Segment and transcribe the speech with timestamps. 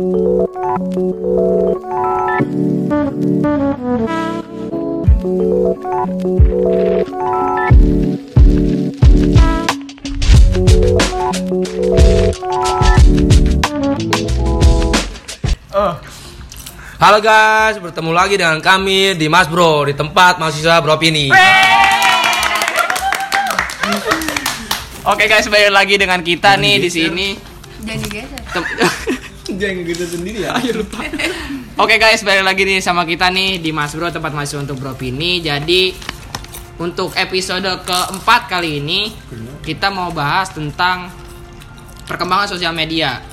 [0.00, 0.08] Halo
[17.20, 21.28] guys, bertemu lagi dengan kami di Mas Bro di tempat mahasiswa beropini.
[25.04, 27.36] Oke guys, balik lagi dengan kita nih di sini.
[27.84, 28.40] Jangan digeser.
[29.58, 30.54] Jangan gitu sendiri ya.
[31.82, 35.40] Oke guys, balik lagi nih sama kita nih di Mas Bro tempat mahasiswa untuk beropini.
[35.40, 35.96] Jadi
[36.76, 39.10] untuk episode keempat kali ini
[39.64, 41.10] kita mau bahas tentang
[42.04, 43.24] perkembangan sosial media.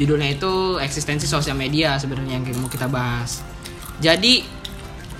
[0.00, 3.44] Judulnya itu eksistensi sosial media sebenarnya yang mau kita bahas.
[4.00, 4.40] Jadi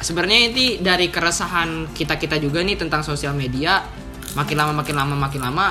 [0.00, 3.84] sebenarnya ini dari keresahan kita kita juga nih tentang sosial media.
[4.32, 5.66] Makin lama makin lama makin lama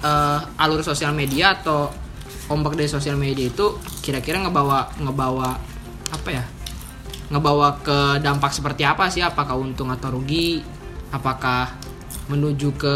[0.00, 2.05] eh, alur sosial media atau
[2.46, 5.58] ombak dari sosial media itu kira-kira ngebawa ngebawa
[6.12, 6.44] apa ya?
[7.30, 9.22] Ngebawa ke dampak seperti apa sih?
[9.22, 10.62] Apakah untung atau rugi?
[11.10, 11.74] Apakah
[12.30, 12.94] menuju ke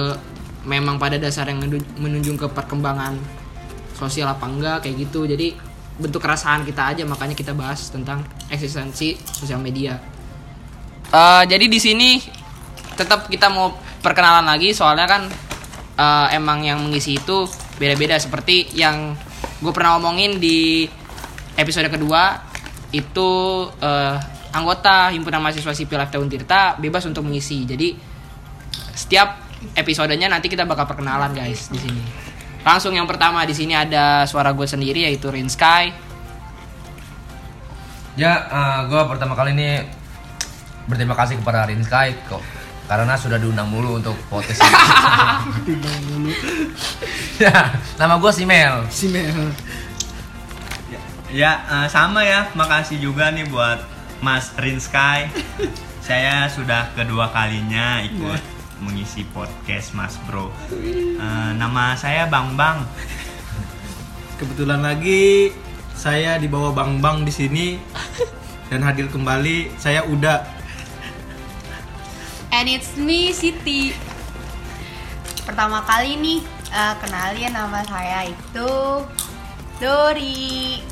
[0.67, 1.63] memang pada dasar yang
[1.99, 3.17] menuju ke perkembangan
[3.97, 5.57] sosial apa enggak kayak gitu jadi
[6.01, 10.01] bentuk keresahan kita aja makanya kita bahas tentang eksistensi sosial media
[11.11, 12.23] Eh, jadi di sini
[12.95, 15.23] tetap kita mau perkenalan lagi soalnya kan
[15.99, 17.51] eh, emang yang mengisi itu
[17.83, 19.19] beda-beda seperti yang
[19.61, 20.89] gue pernah ngomongin di
[21.55, 22.41] episode kedua
[22.91, 23.31] itu
[23.79, 24.17] eh,
[24.51, 27.63] anggota himpunan mahasiswa sipil FT Untirta bebas untuk mengisi.
[27.69, 27.95] Jadi
[28.97, 32.03] setiap episodenya nanti kita bakal perkenalan guys di sini.
[32.65, 35.93] Langsung yang pertama di sini ada suara gue sendiri yaitu Rain Sky.
[38.19, 38.33] Ya,
[38.85, 39.81] gue pertama kali ini
[40.91, 42.60] berterima kasih kepada Rin Sky kok
[42.91, 44.75] karena sudah diundang mulu untuk podcast ini.
[47.47, 48.83] ya, nama gue Simel.
[48.91, 49.55] Si Mel.
[51.31, 52.51] Ya, eh, sama ya.
[52.59, 53.79] Makasih juga nih buat
[54.19, 55.31] Mas Rinsky.
[56.11, 58.43] Saya sudah kedua kalinya ikut
[58.83, 60.51] mengisi podcast Mas Bro.
[60.75, 62.83] Eh, nama saya Bang Bang.
[64.43, 65.55] Kebetulan lagi
[65.95, 67.79] saya dibawa Bang Bang di sini
[68.67, 69.79] dan hadir kembali.
[69.79, 70.60] Saya udah
[72.51, 73.95] And it's me, Siti.
[75.47, 78.71] Pertama kali nih, eh, kenalin nama saya itu
[79.81, 80.83] Dori.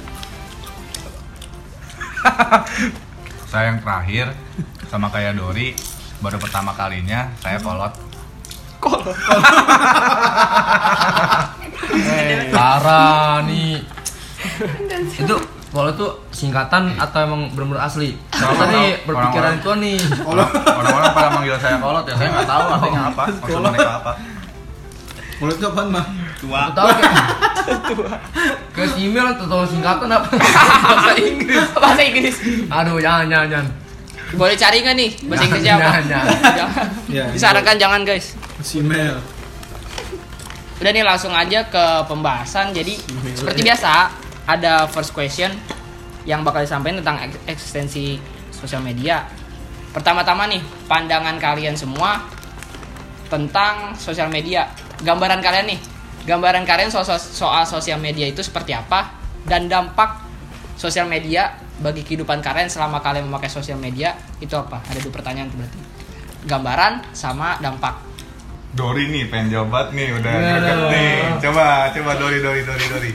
[3.50, 4.26] saya yang terakhir
[4.88, 5.72] sama kayak Dori
[6.18, 7.94] baru pertama kalinya saya kolot
[12.54, 13.82] Parah nih.
[15.18, 15.36] itu
[15.68, 18.16] kalau itu singkatan atau emang benar-benar asli?
[18.30, 19.96] Soalnya nih orang- berpikiran itu nih.
[20.22, 24.12] Orang- orang-orang pada manggil saya kolot ya saya nggak tahu artinya apa maksud mereka apa
[25.38, 26.02] Mulut itu apaan mah?
[26.36, 26.58] Tua.
[26.60, 27.14] Aku tahu kayak
[28.74, 30.26] ke email atau tahu singkatan apa?
[30.34, 31.62] Bahasa Inggris.
[31.78, 32.36] bahasa Inggris
[32.66, 33.68] Aduh, jangan jangan jangan.
[34.30, 36.26] boleh cari nggak nih bahasa Inggrisnya apa Jangan.
[37.06, 38.34] Ya, disarankan jangan guys
[38.80, 39.14] Mel.
[40.78, 42.70] Udah nih langsung aja ke pembahasan.
[42.70, 42.98] Jadi
[43.32, 44.10] seperti biasa
[44.48, 45.52] ada first question
[46.24, 48.16] yang bakal disampaikan tentang ek- eksistensi
[48.48, 49.28] sosial media.
[49.92, 52.24] Pertama-tama nih pandangan kalian semua
[53.28, 54.72] tentang sosial media.
[55.04, 55.80] Gambaran kalian nih,
[56.24, 59.12] gambaran kalian soal, soal sosial media itu seperti apa
[59.44, 60.24] dan dampak
[60.80, 64.80] sosial media bagi kehidupan kalian selama kalian memakai sosial media itu apa?
[64.88, 65.78] Ada dua pertanyaan tuh berarti.
[66.48, 68.00] Gambaran sama dampak.
[68.68, 73.12] Dori nih pengen jawab nih udah deket nih coba coba Dori Dori Dori Dori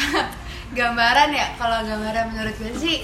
[0.78, 3.02] Gambaran ya, kalau gambaran menurut gue sih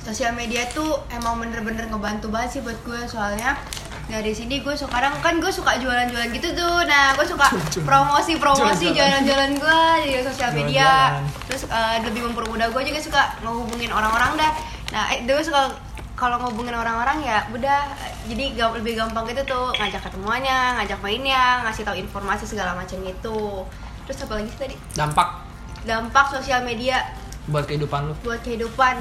[0.00, 3.00] sosial media tuh emang bener-bener ngebantu banget sih buat gue.
[3.04, 3.58] Soalnya
[4.06, 6.86] dari sini gue sekarang kan gue suka jualan-jualan gitu tuh.
[6.86, 7.46] Nah gue suka
[7.88, 9.50] promosi-promosi jualan-jualan.
[9.52, 11.18] gue di sosial media.
[11.46, 14.52] Terus eh, lebih mempermudah gue juga suka ngehubungin orang-orang dah.
[14.90, 15.66] Nah eh, gue suka
[16.14, 17.90] kalau ngehubungin orang-orang ya udah
[18.28, 19.74] jadi ga- lebih gampang gitu tuh.
[19.74, 23.66] Ngajak ketemuannya ngajak mainnya ngasih tahu informasi segala macam gitu.
[24.06, 24.76] Terus apa lagi sih tadi?
[24.94, 25.49] Dampak
[25.82, 27.02] dampak sosial media
[27.46, 28.14] buat kehidupan lu.
[28.20, 29.00] buat kehidupan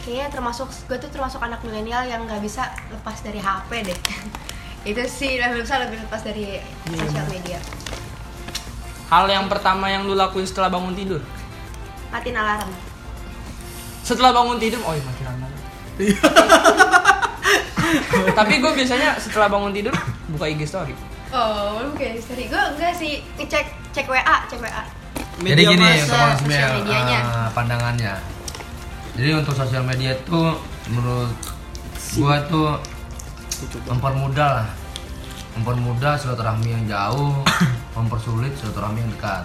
[0.00, 3.98] kayaknya termasuk gue tuh termasuk anak milenial yang nggak bisa lepas dari HP deh
[4.90, 7.58] itu sih lebih bisa lebih lepas dari sosial media
[9.06, 11.22] Hal yang pertama yang lu lakuin setelah bangun tidur?
[12.10, 12.66] matiin alarm
[14.02, 15.54] Setelah bangun tidur, oh iya matiin alarm.
[18.34, 19.94] Tapi gue biasanya setelah bangun tidur
[20.28, 20.94] buka IG story.
[21.30, 24.82] oh oke sorry gue enggak sih cek cek WA cek WA
[25.36, 28.14] Jadi gini masa untuk Mas sosial Mel, eh, pandangannya.
[29.16, 30.40] Jadi untuk sosial media itu
[30.88, 31.36] menurut
[32.16, 32.68] gua tuh
[33.84, 34.68] mempermudah lah
[35.56, 37.32] mempermudah silaturahmi yang jauh,
[37.96, 39.44] mempersulit silaturahmi yang dekat.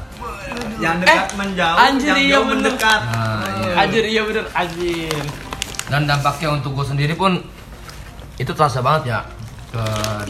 [0.83, 2.55] Yang dekat menjauh, Eh, anjir, yang iya jauh bener.
[2.67, 2.99] mendekat.
[3.07, 3.73] Nah, iya.
[3.79, 5.23] Anjir iya bener anjir.
[5.87, 7.39] Dan dampaknya untuk gue sendiri pun
[8.35, 9.19] itu terasa banget ya
[9.71, 9.83] ke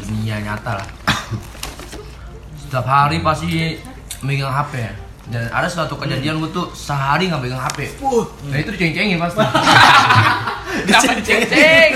[0.05, 0.87] dunia nyata lah.
[2.61, 3.81] Setiap hari pasti
[4.21, 4.85] megang HP
[5.31, 7.95] dan ada suatu kejadian gue tuh sehari nggak megang HP.
[8.45, 9.39] Nah itu diceng-cengin pasti.
[10.81, 11.91] Kenapa diceng-ceng?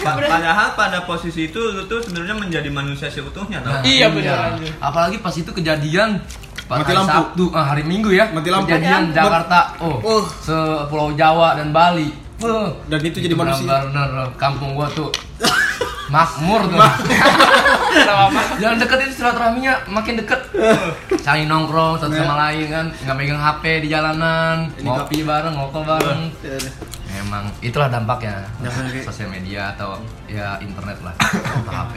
[0.00, 3.72] Pa- Padahal pada posisi itu lu tuh sebenarnya menjadi manusia seutuhnya tau.
[3.72, 4.70] Nah, Iya, bener, anjir.
[4.78, 6.18] Apalagi pas itu kejadian
[6.64, 7.10] pas Mati hari lampu.
[7.12, 8.30] Sabtu, ah, hari Minggu ya.
[8.30, 8.66] Mati lampu.
[8.66, 9.18] Kejadian Mati lampu.
[9.20, 10.22] Jakarta, oh, Oh.
[10.40, 12.08] sepulau Jawa dan Bali.
[12.88, 13.66] Dan itu jadi manusia.
[13.86, 15.08] Benar-benar kampung gua tuh
[16.14, 16.78] makmur tuh.
[18.60, 20.40] Yang deket itu silaturahminya makin deket.
[21.20, 25.82] Saling nongkrong satu sama lain kan, nggak megang HP di jalanan, Ini ngopi bareng, ngokok
[25.84, 26.20] bareng.
[26.42, 26.70] Ya, ya.
[27.12, 29.04] Memang itulah dampaknya Dampaknya.
[29.04, 31.12] sosial media atau ya internet lah
[31.60, 31.94] atau HP.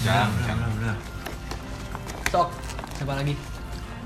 [0.00, 0.96] Jangan, jangan.
[2.30, 2.48] Sok.
[2.94, 3.34] Siapa lagi?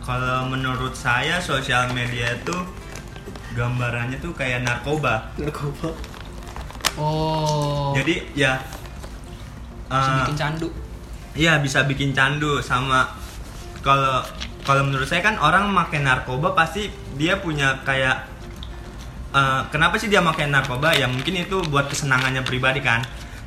[0.00, 2.56] Kalau menurut saya sosial media itu
[3.54, 5.30] gambarannya tuh kayak narkoba.
[5.38, 5.94] Narkoba.
[6.98, 7.94] Oh.
[7.94, 8.58] Jadi ya
[9.88, 10.68] bisa eh, bikin candu.
[11.34, 13.10] Iya bisa bikin candu sama
[13.82, 14.22] kalau
[14.64, 18.26] kalau menurut saya kan orang makan narkoba pasti dia punya kayak
[19.34, 23.02] eh, kenapa sih dia makan narkoba ya mungkin itu buat kesenangannya pribadi kan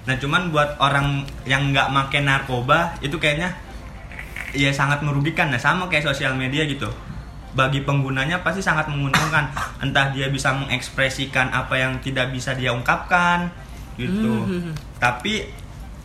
[0.07, 3.51] nah cuman buat orang yang nggak makan narkoba itu kayaknya
[4.55, 6.87] ya sangat merugikan nah sama kayak sosial media gitu
[7.57, 9.49] bagi penggunanya pasti sangat menguntungkan.
[9.81, 13.49] Entah dia bisa mengekspresikan apa yang tidak bisa dia ungkapkan
[13.97, 14.45] gitu.
[15.01, 15.49] Tapi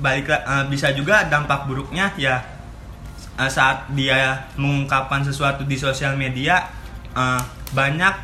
[0.03, 2.43] balik eh, bisa juga dampak buruknya ya
[3.39, 6.67] eh, saat dia mengungkapkan sesuatu di sosial media
[7.15, 8.15] eh, banyak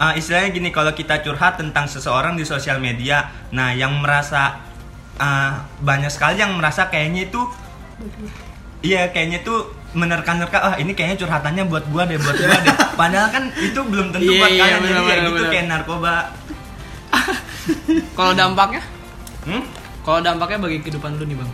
[0.00, 4.56] eh, istilahnya gini kalau kita curhat tentang seseorang di sosial media nah yang merasa
[5.20, 5.52] eh,
[5.84, 7.42] banyak sekali yang merasa kayaknya itu
[8.80, 13.28] iya kayaknya tuh menerka-nerka ah ini kayaknya curhatannya buat gua deh buat gua deh padahal
[13.28, 16.14] kan itu belum tentu Iya, buat iya, kalian jadi benar, ya benar, gitu kayak narkoba
[18.16, 18.82] Kalau dampaknya?
[19.44, 19.62] hmm?
[20.02, 21.50] Kalau dampaknya bagi kehidupan lu nih, Bang.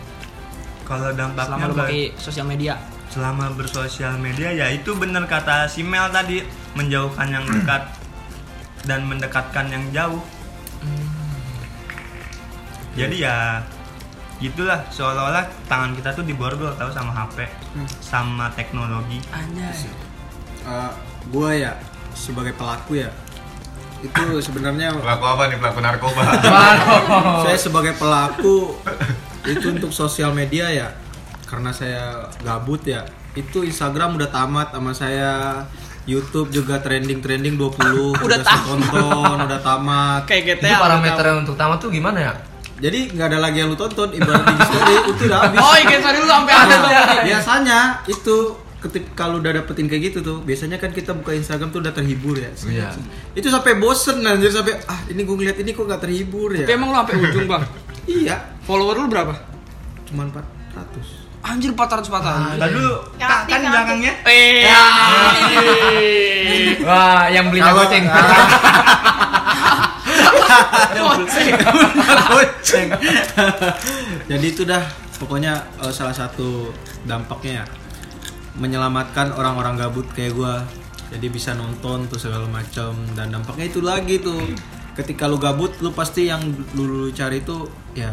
[0.83, 2.73] kalau dampaknya Selama lu bag- pakai sosial media.
[3.09, 7.89] selama bersosial media ya itu bener kata si Mel tadi menjauhkan yang dekat
[8.83, 10.21] dan mendekatkan yang jauh
[12.93, 13.35] jadi ya
[14.39, 17.43] gitulah seolah-olah tangan kita tuh diborgol tahu sama HP
[17.99, 19.87] sama teknologi Anjay.
[20.63, 20.91] Eh,
[21.27, 21.75] gua ya
[22.11, 23.11] sebagai pelaku ya
[23.99, 25.57] itu sebenarnya Pelaku apa nih?
[25.59, 26.23] Pelaku narkoba.
[27.43, 28.79] Saya sebagai pelaku
[29.43, 30.87] itu untuk sosial media ya
[31.43, 33.03] karena saya gabut ya
[33.33, 35.31] itu Instagram udah tamat sama saya
[36.05, 40.77] YouTube juga trending trending 20 Udah saya tonton udah tamat Kayak Itu GTA.
[40.77, 42.33] parameter yang untuk tamat tuh gimana ya?
[42.79, 45.97] Jadi nggak ada lagi yang lu tonton ibarat di story itu udah habis Oh, iya
[45.99, 46.89] sorry lu sampai ada tuh.
[46.89, 48.37] Nah, biasanya itu
[48.79, 52.33] ketika lu udah dapetin kayak gitu tuh biasanya kan kita buka Instagram tuh udah terhibur
[52.33, 52.95] ya Iya.
[53.33, 56.73] itu sampai bosen anjir sampai ah ini gue ngeliat ini kok nggak terhibur ya Tapi
[56.73, 57.63] emang lu sampai ujung, Bang.
[58.09, 59.35] iya Follower lu berapa?
[60.07, 62.55] cuman 400 Anjir 400 400.
[62.57, 62.83] Lalu
[63.17, 64.67] kan yang belakangnya Eh.
[66.83, 67.83] Wah, yang beli Kalau-
[70.95, 71.53] goceng.
[72.29, 72.87] goceng
[74.31, 74.83] jadi itu dah
[75.19, 75.53] pokoknya
[75.83, 76.71] eh, salah satu
[77.05, 77.65] dampaknya ya
[78.59, 80.63] menyelamatkan orang-orang gabut kayak gua
[81.09, 84.45] jadi bisa nonton tuh segala macam dan dampaknya itu lagi tuh
[84.93, 86.43] ketika lu gabut lu pasti yang
[86.75, 88.11] lu, lu cari tuh ya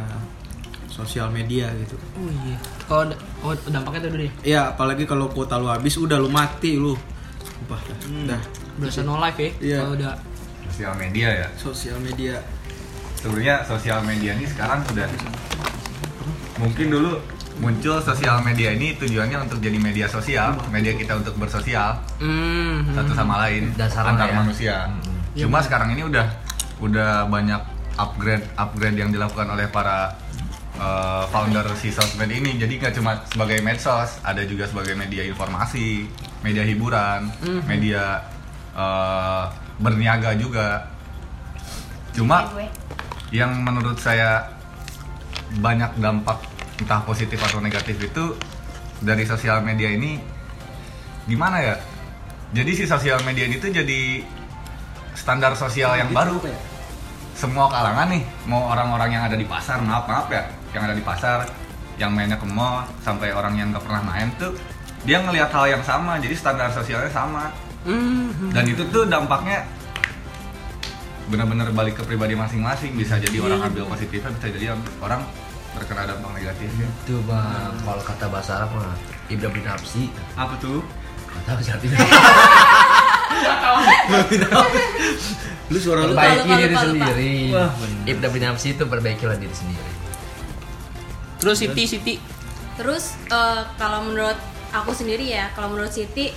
[0.86, 2.56] sosial media gitu Oh iya.
[2.88, 3.12] Kalau
[3.44, 4.32] oh dampaknya tuh dulu deh.
[4.40, 6.96] Iya, apalagi kalau kuota lu habis udah lu mati lu.
[7.44, 7.98] Sumpah dah.
[8.32, 8.42] Dah.
[8.80, 9.50] Berasa no life ya.
[9.60, 9.78] Iya.
[9.84, 10.12] Kalau udah
[10.76, 11.48] Sosial media ya.
[11.56, 12.36] Sosial media.
[13.16, 15.08] Sebenarnya sosial media ini sekarang sudah
[16.60, 17.16] mungkin dulu
[17.64, 22.92] muncul sosial media ini tujuannya untuk jadi media sosial, media kita untuk bersosial hmm.
[22.92, 24.36] satu sama lain Dasarnya antar ya.
[24.36, 24.76] manusia.
[25.32, 26.28] Cuma sekarang ini udah
[26.84, 27.64] udah banyak
[27.96, 30.12] upgrade upgrade yang dilakukan oleh para
[30.76, 32.60] uh, founder si sosmed ini.
[32.60, 36.04] Jadi nggak cuma sebagai medsos, ada juga sebagai media informasi,
[36.44, 37.32] media hiburan,
[37.64, 38.28] media
[38.76, 39.48] uh,
[39.80, 40.88] berniaga juga.
[42.16, 42.48] Cuma
[43.34, 44.48] yang menurut saya
[45.60, 46.40] banyak dampak
[46.80, 48.36] entah positif atau negatif itu
[49.00, 50.20] dari sosial media ini
[51.28, 51.76] gimana ya?
[52.54, 54.22] Jadi si sosial media ini tuh jadi
[55.16, 56.38] standar sosial yang baru.
[57.36, 61.04] Semua kalangan nih, mau orang-orang yang ada di pasar, maaf maaf ya, yang ada di
[61.04, 61.44] pasar,
[62.00, 64.56] yang mainnya ke mall, sampai orang yang nggak pernah main tuh,
[65.04, 67.52] dia ngelihat hal yang sama, jadi standar sosialnya sama.
[67.86, 68.50] Hmm.
[68.50, 69.62] Dan itu tuh dampaknya
[71.26, 75.22] benar-benar balik ke pribadi masing-masing bisa jadi orang ambil positifnya bisa jadi orang
[75.76, 76.88] terkena dampak negatifnya.
[77.04, 78.96] Itu bang, kalau kata bahasa Arab mah
[79.28, 80.08] ibda bin nafsi.
[80.34, 80.80] Apa tuh?
[81.30, 81.84] Kata bahasa Arab
[85.66, 87.34] Lu suara lu Perbaiki lupa, diri lupa, sendiri.
[87.50, 87.70] Wah.
[88.06, 89.90] Ibda bin nafsi itu perbaikilah diri sendiri.
[91.42, 92.14] Terus Siti Siti
[92.76, 94.36] Terus eh, kalau menurut
[94.72, 96.32] aku sendiri ya, kalau menurut Siti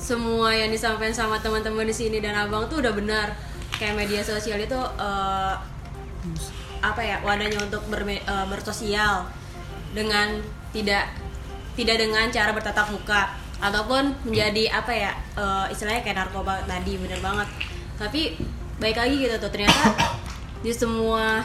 [0.00, 3.36] semua yang disampaikan sama teman-teman di sini dan abang tuh udah benar.
[3.76, 5.54] Kayak media sosial itu eh,
[6.80, 9.28] apa ya wadahnya untuk berme- eh, bersosial
[9.92, 10.40] dengan
[10.72, 11.12] tidak
[11.76, 17.20] tidak dengan cara bertatap muka ataupun menjadi apa ya eh, istilahnya kayak narkoba tadi bener
[17.20, 17.48] banget.
[18.00, 18.40] Tapi
[18.80, 19.92] baik lagi gitu tuh ternyata
[20.64, 21.44] di semua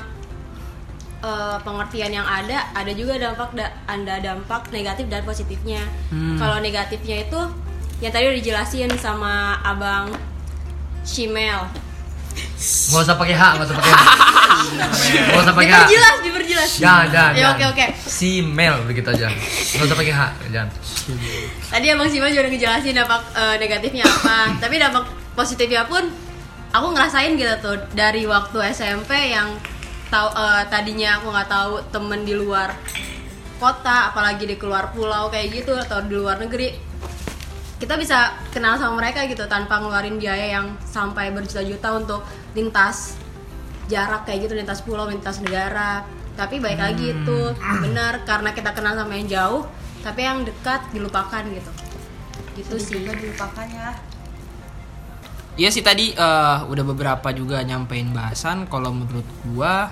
[1.23, 5.83] eh, pengertian yang ada ada juga dampak da, ada dampak negatif dan positifnya.
[6.39, 7.41] Kalau negatifnya itu
[7.99, 10.11] yang tadi udah dijelasin sama abang
[11.01, 11.63] Shimel
[12.65, 14.07] Gak usah pakai hak, gak usah pakai hak.
[15.31, 15.87] Gak usah pakai hak.
[15.87, 17.31] diperjelas diperjelas Jangan, jangan.
[17.31, 17.53] ya jangan.
[17.55, 19.27] oke oke Si Mel begitu aja.
[19.31, 20.69] Gak usah pakai hak, jangan.
[21.69, 26.03] tadi abang Shimel juga udah ngejelasin dampak eh, negatifnya apa tapi dampak positifnya pun
[26.71, 29.53] aku ngerasain gitu tuh dari waktu SMP yang
[30.09, 32.73] tahu eh, tadinya aku nggak tahu temen di luar
[33.55, 36.73] kota apalagi di keluar pulau kayak gitu atau di luar negeri
[37.75, 42.23] kita bisa kenal sama mereka gitu tanpa ngeluarin biaya yang sampai berjuta-juta untuk
[42.55, 43.19] lintas
[43.91, 46.07] jarak kayak gitu lintas pulau lintas negara.
[46.35, 47.39] Tapi baik lagi itu
[47.83, 49.63] benar karena kita kenal sama yang jauh
[50.03, 51.71] tapi yang dekat dilupakan gitu.
[52.55, 53.03] Gitu sih.
[53.03, 53.91] juga dilupakan ya.
[55.55, 58.67] Iya sih tadi eh, udah beberapa juga nyampein bahasan.
[58.71, 59.91] Kalau menurut gua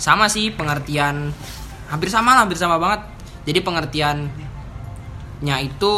[0.00, 1.32] sama sih pengertian
[1.88, 3.04] hampir sama lah, hampir sama banget.
[3.48, 5.92] Jadi pengertiannya itu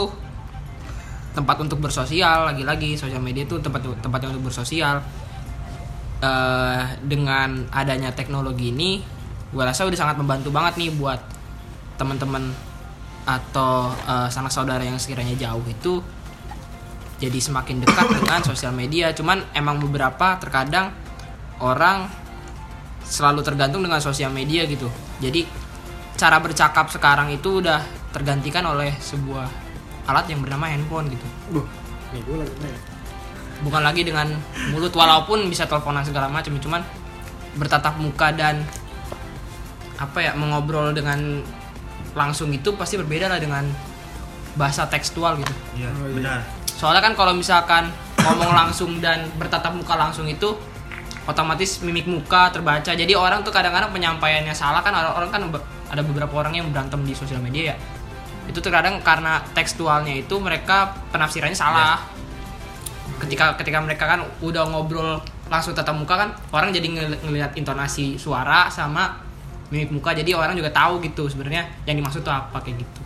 [1.31, 5.03] tempat untuk bersosial lagi-lagi sosial media itu tempat tempatnya untuk bersosial.
[6.21, 9.01] Eh, dengan adanya teknologi ini,
[9.55, 11.21] gua rasa udah sangat membantu banget nih buat
[11.97, 12.53] teman-teman
[13.25, 16.01] atau eh, sanak saudara yang sekiranya jauh itu
[17.21, 20.91] jadi semakin dekat dengan sosial media cuman emang beberapa terkadang
[21.61, 22.09] orang
[23.05, 24.89] selalu tergantung dengan sosial media gitu
[25.21, 25.45] jadi
[26.17, 29.70] cara bercakap sekarang itu udah tergantikan oleh sebuah
[30.05, 31.27] alat yang bernama handphone gitu
[32.11, 32.75] Nih gue lagi main.
[33.61, 34.27] bukan lagi dengan
[34.69, 36.81] mulut walaupun bisa teleponan segala macam cuman
[37.53, 38.65] bertatap muka dan
[39.97, 41.45] apa ya mengobrol dengan
[42.13, 43.69] langsung itu pasti berbeda lah dengan
[44.53, 46.15] bahasa tekstual gitu Iya, Oh, iya.
[46.17, 46.39] benar.
[46.67, 50.57] soalnya kan kalau misalkan ngomong langsung dan bertatap muka langsung itu
[51.23, 55.41] otomatis mimik muka terbaca jadi orang tuh kadang-kadang penyampaiannya salah kan orang, orang kan
[55.87, 57.77] ada beberapa orang yang berantem di sosial media ya
[58.51, 62.03] itu terkadang karena tekstualnya itu mereka penafsirannya salah.
[63.23, 68.19] Ketika ketika mereka kan udah ngobrol langsung tatap muka kan orang jadi ngel- ngelihat intonasi
[68.19, 69.19] suara sama
[69.71, 73.03] mimik muka jadi orang juga tahu gitu sebenarnya yang dimaksud tuh apa kayak gitu.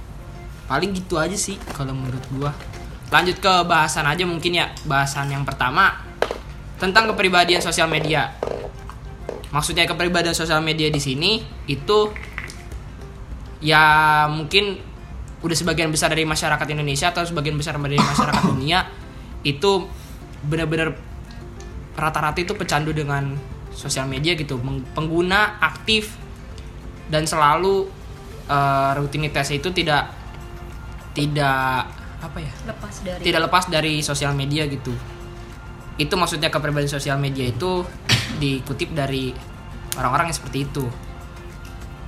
[0.65, 2.51] Paling gitu aja sih kalau menurut gua.
[3.13, 5.93] Lanjut ke bahasan aja mungkin ya bahasan yang pertama
[6.81, 8.33] tentang kepribadian sosial media.
[9.53, 12.11] Maksudnya kepribadian sosial media di sini itu
[13.65, 14.94] ya mungkin
[15.45, 18.89] udah sebagian besar dari masyarakat Indonesia atau sebagian besar dari masyarakat dunia
[19.45, 19.85] itu
[20.49, 20.97] benar-benar
[21.95, 23.37] rata-rata itu pecandu dengan
[23.77, 24.57] sosial media gitu.
[24.97, 26.17] Pengguna aktif
[27.13, 27.85] dan selalu
[28.49, 30.09] eh, rutinitasnya itu tidak
[31.13, 31.93] tidak
[32.25, 32.53] apa ya?
[32.65, 34.97] Lepas dari tidak lepas dari sosial media gitu.
[36.01, 37.85] Itu maksudnya kepribadian sosial media itu
[38.43, 39.37] dikutip dari
[40.01, 40.89] orang-orang yang seperti itu.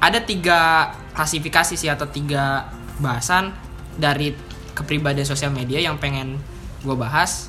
[0.00, 3.52] Ada tiga klasifikasi sih atau tiga bahasan
[3.96, 4.36] dari
[4.76, 6.36] kepribadian sosial media yang pengen
[6.84, 7.48] gue bahas.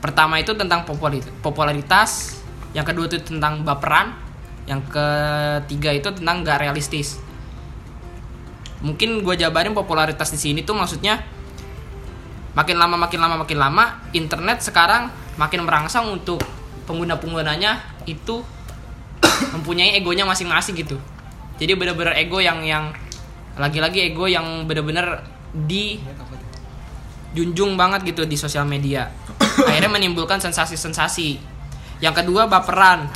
[0.00, 0.88] Pertama itu tentang
[1.44, 2.40] popularitas
[2.72, 4.14] yang kedua itu tentang baperan
[4.70, 7.18] yang ketiga itu tentang gak realistis.
[8.80, 11.20] Mungkin gue jabarin popularitas di sini tuh maksudnya
[12.54, 16.40] makin lama makin lama makin lama internet sekarang makin merangsang untuk
[16.88, 17.78] pengguna penggunanya
[18.08, 18.40] itu
[19.54, 20.96] mempunyai egonya masing-masing gitu.
[21.60, 22.88] Jadi bener-bener ego yang yang
[23.58, 25.98] lagi-lagi ego yang bener-bener di
[27.34, 29.10] junjung banget gitu di sosial media.
[29.68, 31.38] Akhirnya menimbulkan sensasi-sensasi.
[32.02, 33.06] Yang kedua baperan.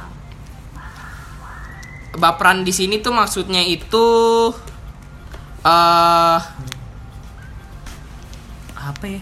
[2.14, 4.06] Baperan di sini tuh maksudnya itu
[5.66, 6.40] eh
[8.84, 9.20] apa ya?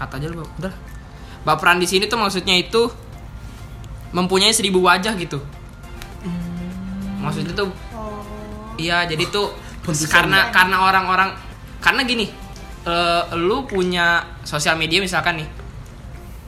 [0.00, 0.72] Kata aja lu udah.
[1.44, 2.88] Baperan di sini tuh maksudnya itu
[4.16, 5.42] mempunyai seribu wajah gitu.
[7.20, 7.68] Maksudnya tuh
[8.80, 9.52] iya jadi tuh
[10.06, 11.30] karena karena orang-orang
[11.78, 12.26] karena gini
[12.82, 14.06] eh, lu punya
[14.40, 15.48] sosial media misalkan nih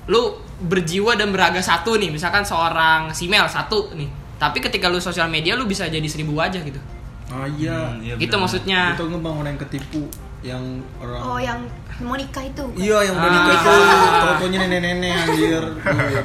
[0.05, 5.27] lu berjiwa dan beraga satu nih misalkan seorang simel satu nih Tapi ketika lu sosial
[5.27, 6.83] media lu bisa jadi seribu wajah gitu.
[7.29, 8.43] ah iya Hmm, iya gitu bener.
[8.43, 8.81] maksudnya.
[8.93, 10.03] itu ngebangun yang ketipu
[10.43, 10.63] yang
[10.99, 11.59] orang Oh yang
[12.01, 12.59] mau nikah itu.
[12.61, 12.75] bukan?
[12.77, 13.35] Iya yang udah Ah.
[13.39, 13.73] nikah itu
[14.21, 15.63] Tokonya nenek-nenek anjir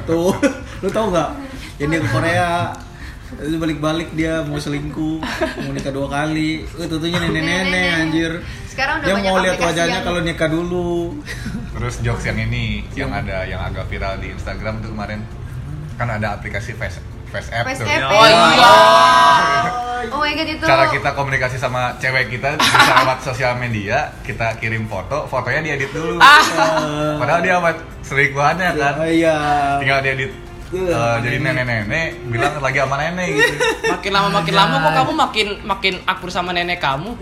[0.02, 0.42] Tuh, Itu
[0.82, 1.30] Lu tau gak?
[1.78, 2.48] Yang dia ke Korea
[3.28, 5.20] itu balik-balik dia mau selingkuh
[5.60, 8.32] mau nikah dua kali itu tuh nenek-nenek anjir
[8.64, 11.20] Sekarang udah dia banyak mau lihat wajahnya yang- kalau nikah dulu
[11.76, 15.20] Terus jokes yang ini yang ada yang agak viral di Instagram tuh kemarin
[15.94, 16.96] kan ada aplikasi Face
[17.28, 17.86] Face App Face tuh.
[17.86, 18.08] app.
[18.08, 18.72] Oh iya.
[20.08, 20.62] Oh my god itu.
[20.62, 25.90] Cara kita komunikasi sama cewek kita bisa lewat sosial media, kita kirim foto, fotonya diedit
[25.90, 26.22] dulu.
[26.22, 26.38] Ah.
[27.18, 27.74] Padahal dia sama
[28.06, 28.94] selingkuhannya kan.
[28.94, 29.36] oh iya
[29.82, 30.30] Tinggal diedit
[30.68, 33.54] eh, jadi nenek-nenek bilang lagi sama nenek gitu.
[33.88, 37.16] Makin lama makin lama kok kamu makin makin akur sama nenek kamu.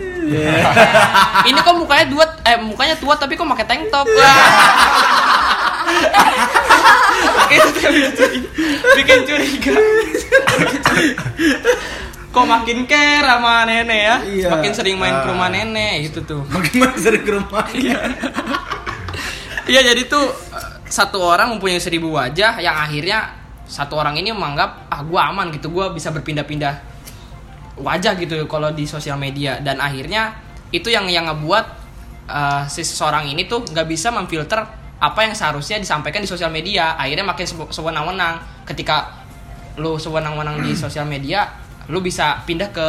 [1.49, 4.07] Ini kok mukanya dua eh mukanya tua tapi kok pakai tank top.
[7.47, 7.81] Itu tuh
[8.99, 9.73] bikin, curiga.
[12.27, 14.15] kok makin care sama nenek ya?
[14.27, 14.47] Iya.
[14.51, 15.53] Makin sering main ke rumah Ah.
[15.55, 16.41] nenek gitu tuh.
[16.51, 17.63] Bagaimana sering ke rumah
[19.67, 23.36] Iya jadi tuh eh, satu orang mempunyai seribu wajah yang akhirnya
[23.67, 26.97] satu orang ini menganggap ah gua aman gitu gua bisa berpindah-pindah
[27.77, 29.61] wajah gitu kalau di sosial media.
[29.61, 30.33] Dan akhirnya
[30.73, 31.65] itu yang yang ngebuat
[32.27, 34.59] eh, si seseorang ini tuh nggak bisa memfilter
[34.97, 36.97] apa yang seharusnya disampaikan di sosial media.
[36.97, 38.41] Akhirnya makin se- sewenang-wenang.
[38.65, 39.23] Ketika
[39.77, 41.45] lu sewenang-wenang di sosial media
[41.87, 42.87] lu bisa pindah ke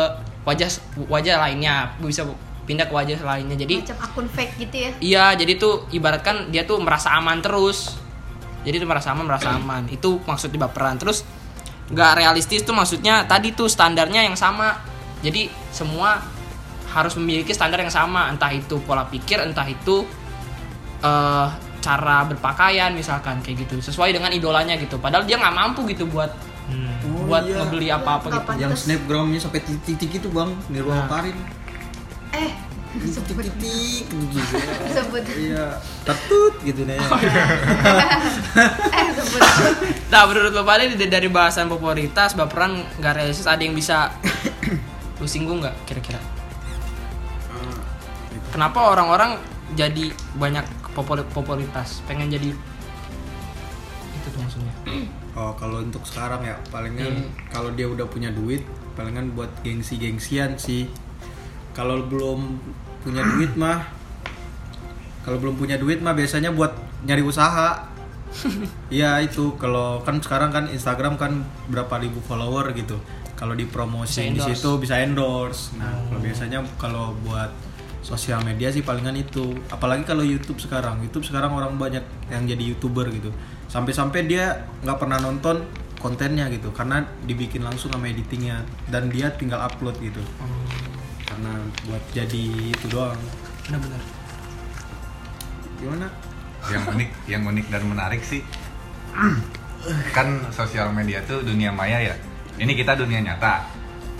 [0.48, 0.70] wajah
[1.06, 1.92] wajah lainnya.
[2.00, 2.24] Bisa
[2.64, 3.56] pindah ke wajah lainnya.
[3.60, 4.90] Jadi Macam akun fake gitu ya.
[5.00, 8.00] Iya, jadi tuh ibaratkan dia tuh merasa aman terus.
[8.68, 9.88] Jadi tuh merasa aman, merasa aman.
[9.88, 11.00] Itu maksudnya baperan.
[11.00, 11.24] Terus
[11.88, 14.76] nggak realistis tuh maksudnya tadi tuh standarnya yang sama.
[15.24, 16.20] Jadi semua
[16.92, 20.04] harus memiliki standar yang sama, entah itu pola pikir, entah itu
[21.00, 21.48] eh
[21.78, 24.98] cara berpakaian misalkan kayak gitu, sesuai dengan idolanya gitu.
[25.00, 26.28] Padahal dia nggak mampu gitu buat
[26.68, 27.64] Oh, buat iya.
[27.64, 28.60] ngebeli apa-apa Nggak gitu.
[28.60, 31.08] yang snapgramnya sampai titik-titik itu bang di ruang Nah.
[31.08, 31.36] Karin
[32.36, 32.50] Eh
[33.00, 34.54] titik-titik gitu
[34.90, 35.22] sebut.
[35.30, 37.06] iya tetut gitu nih Eh
[39.12, 39.42] sebut.
[40.08, 44.08] Nah, menurut lo pada dari- dari bahasan popularitas, baperan, nggak realistis, ada yang bisa
[45.16, 46.16] lu singgung nggak kira-kira?
[48.48, 49.36] Kenapa orang-orang
[49.74, 52.00] jadi banyak popul- popularitas?
[52.04, 52.48] Pengen jadi
[54.10, 54.72] itu tuh maksudnya.
[55.34, 57.52] Oh kalau untuk sekarang ya palingan Iya.
[57.52, 60.88] kalau dia udah punya duit palingan buat gengsi-gengsian sih.
[61.70, 62.58] Kalau belum
[63.08, 63.98] punya duit mah
[65.28, 66.72] kalau belum punya duit mah biasanya buat
[67.04, 67.84] nyari usaha.
[68.88, 72.96] Iya itu kalau kan sekarang kan Instagram kan berapa ribu follower gitu.
[73.36, 75.76] Kalau dipromosi di situ bisa endorse.
[75.76, 77.52] Nah, kalau biasanya kalau buat
[78.00, 79.52] sosial media sih palingan itu.
[79.68, 81.04] Apalagi kalau YouTube sekarang.
[81.04, 83.32] YouTube sekarang orang banyak yang jadi YouTuber gitu.
[83.68, 85.64] Sampai-sampai dia nggak pernah nonton
[86.00, 90.24] kontennya gitu karena dibikin langsung sama editingnya dan dia tinggal upload gitu.
[91.38, 91.54] Karena
[91.86, 92.42] buat jadi
[92.74, 93.14] itu doang.
[93.70, 94.02] Benar-benar.
[95.78, 96.08] Gimana?
[96.66, 98.42] yang unik yang unik dan menarik sih
[100.10, 102.14] kan sosial media tuh dunia maya ya
[102.58, 103.62] ini kita dunia nyata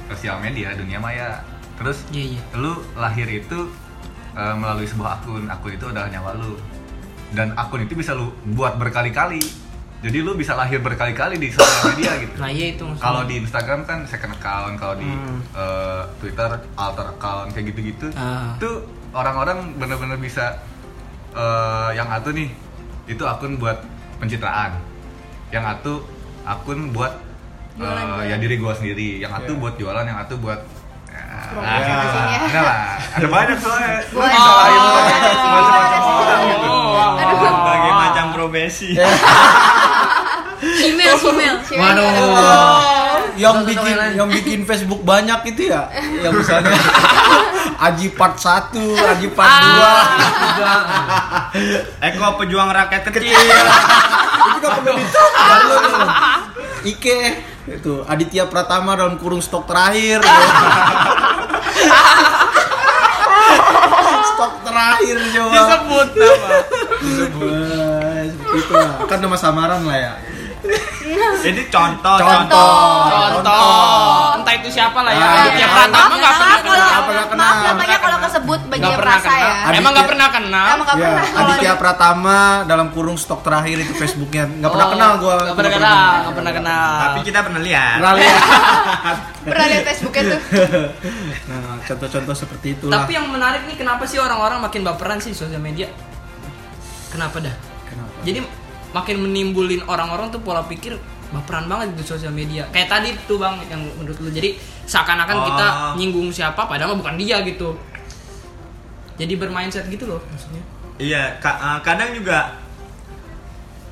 [0.07, 1.42] sosial media dunia maya
[1.76, 2.40] terus Iya, iya.
[2.57, 3.68] lu lahir itu
[4.38, 6.54] eh, melalui sebuah akun akun itu adalah nyawa lu
[7.35, 9.42] dan akun itu bisa lu buat berkali-kali
[9.98, 13.02] jadi lu bisa lahir berkali-kali di sosial media gitu Nah, iya itu maksudnya.
[13.02, 15.42] kalau di Instagram kan second account, kalau di Hmm.
[15.52, 18.06] eh, Twitter alter account kayak gitu-gitu.
[18.14, 18.54] Ah.
[18.54, 18.70] Itu
[19.11, 20.54] orang-orang bener-bener bisa
[21.30, 22.48] eh, yang satu nih
[23.06, 23.82] itu akun buat
[24.16, 24.78] pencitraan.
[25.48, 25.92] Yang satu
[26.44, 27.12] akun buat
[27.74, 28.26] Jualan-jualan.
[28.26, 29.61] ya diri gua sendiri, yang satu Iya.
[29.61, 30.61] buat jualan, yang satu buat
[31.40, 32.40] Promosi nah, ya.
[32.42, 32.79] enggak lah,
[33.11, 33.90] ada banyak soalnya.
[34.05, 34.27] Lu Oh.
[34.27, 36.68] macam-macam orang gitu.
[36.98, 38.90] Oh, Berbagai macam profesi.
[40.59, 41.55] Email, email.
[43.37, 44.12] yang Contoh-contoh bikin yang lain.
[44.16, 45.87] yang bikin Facebook banyak itu ya
[46.18, 46.74] yang misalnya
[47.87, 49.55] Aji part 1, Aji part
[50.59, 53.38] 2 Eko pejuang rakyat kecil.
[54.51, 54.94] itu perlu
[56.85, 57.20] Ike
[57.70, 60.18] itu Aditya Pratama dalam kurung stok terakhir
[64.24, 66.48] stok terakhir coba disebut nama.
[67.38, 70.12] Wah, seperti itu lah kan nama samaran lah ya
[71.38, 74.35] Ini contoh, contoh Contoh.
[74.37, 75.23] Entah itu siapa lah ya.
[75.23, 75.69] Ah, Aditya iya.
[75.71, 76.67] Pratama nggak pernah kenal.
[76.69, 77.47] kalau- Nggak pernah kenal.
[77.49, 79.55] Maaf namanya kalau kesebut bagi Nggak yang pernah merasa ya.
[79.73, 80.67] Emang nggak pernah kenal.
[80.69, 81.25] Emang nggak Ya, pernah.
[81.25, 85.57] Kalau Aditya Pratama dalam kurung stok terakhir itu Facebooknya nggak pernah Oh, kenal gua Nggak
[85.57, 86.11] pernah kenal.
[86.19, 86.91] Nggak pernah kenal.
[86.99, 87.97] Tapi kita pernah lihat.
[87.97, 88.37] Pernah lihat.
[89.49, 90.41] pernah lihat Facebooknya tuh.
[91.49, 95.62] nah contoh-contoh seperti itulah Tapi yang menarik nih kenapa sih orang-orang makin baperan sih sosial
[95.62, 95.87] media?
[97.09, 97.55] Kenapa dah?
[97.87, 98.12] Kenapa?
[98.21, 100.96] Jadi makin menimbulin orang-orang tuh pola pikir
[101.29, 105.44] baperan banget di sosial media kayak tadi tuh bang yang menurut lu jadi seakan-akan Oh.
[105.46, 107.77] kita nyinggung siapa padahal bukan dia gitu
[109.14, 110.64] jadi bermindset gitu loh maksudnya
[110.98, 112.59] Iya, ka- eh, kadang juga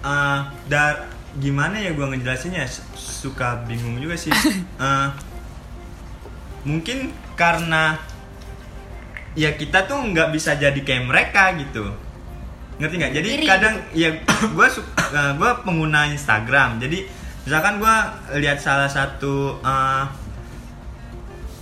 [0.02, 1.06] eh dar
[1.36, 4.32] gimana ya gua ngejelasinnya suka bingung juga sih.
[4.76, 5.08] Eh,
[6.62, 6.98] mungkin
[7.32, 7.94] karena
[9.32, 11.94] ya kita tuh nggak bisa jadi kayak mereka gitu.
[12.76, 13.12] Ngerti nggak?
[13.14, 14.10] Jadi Iri kadang ya
[14.56, 16.76] gua su- eh, gua pengguna Instagram.
[16.76, 17.08] Jadi
[17.42, 17.96] misalkan gua
[18.32, 20.04] lihat salah satu eh,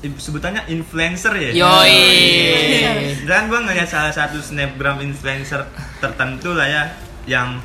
[0.05, 1.51] i- sebutannya influencer ya.
[1.55, 3.25] Yoi.
[3.25, 5.65] Dan gue ngeliat salah satu snapgram influencer
[5.97, 6.83] tertentu lah ya
[7.25, 7.57] yang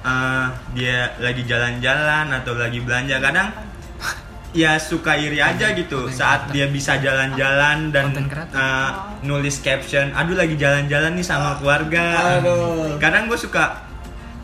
[0.00, 3.52] eh, dia lagi jalan-jalan atau lagi belanja kadang
[4.50, 6.08] ya suka iri aja gitu.
[6.08, 8.90] saat dia bisa jalan-jalan dan Konten eh,
[9.22, 12.40] nulis caption aduh lagi jalan-jalan nih sama keluarga.
[12.96, 13.76] Kadang gue suka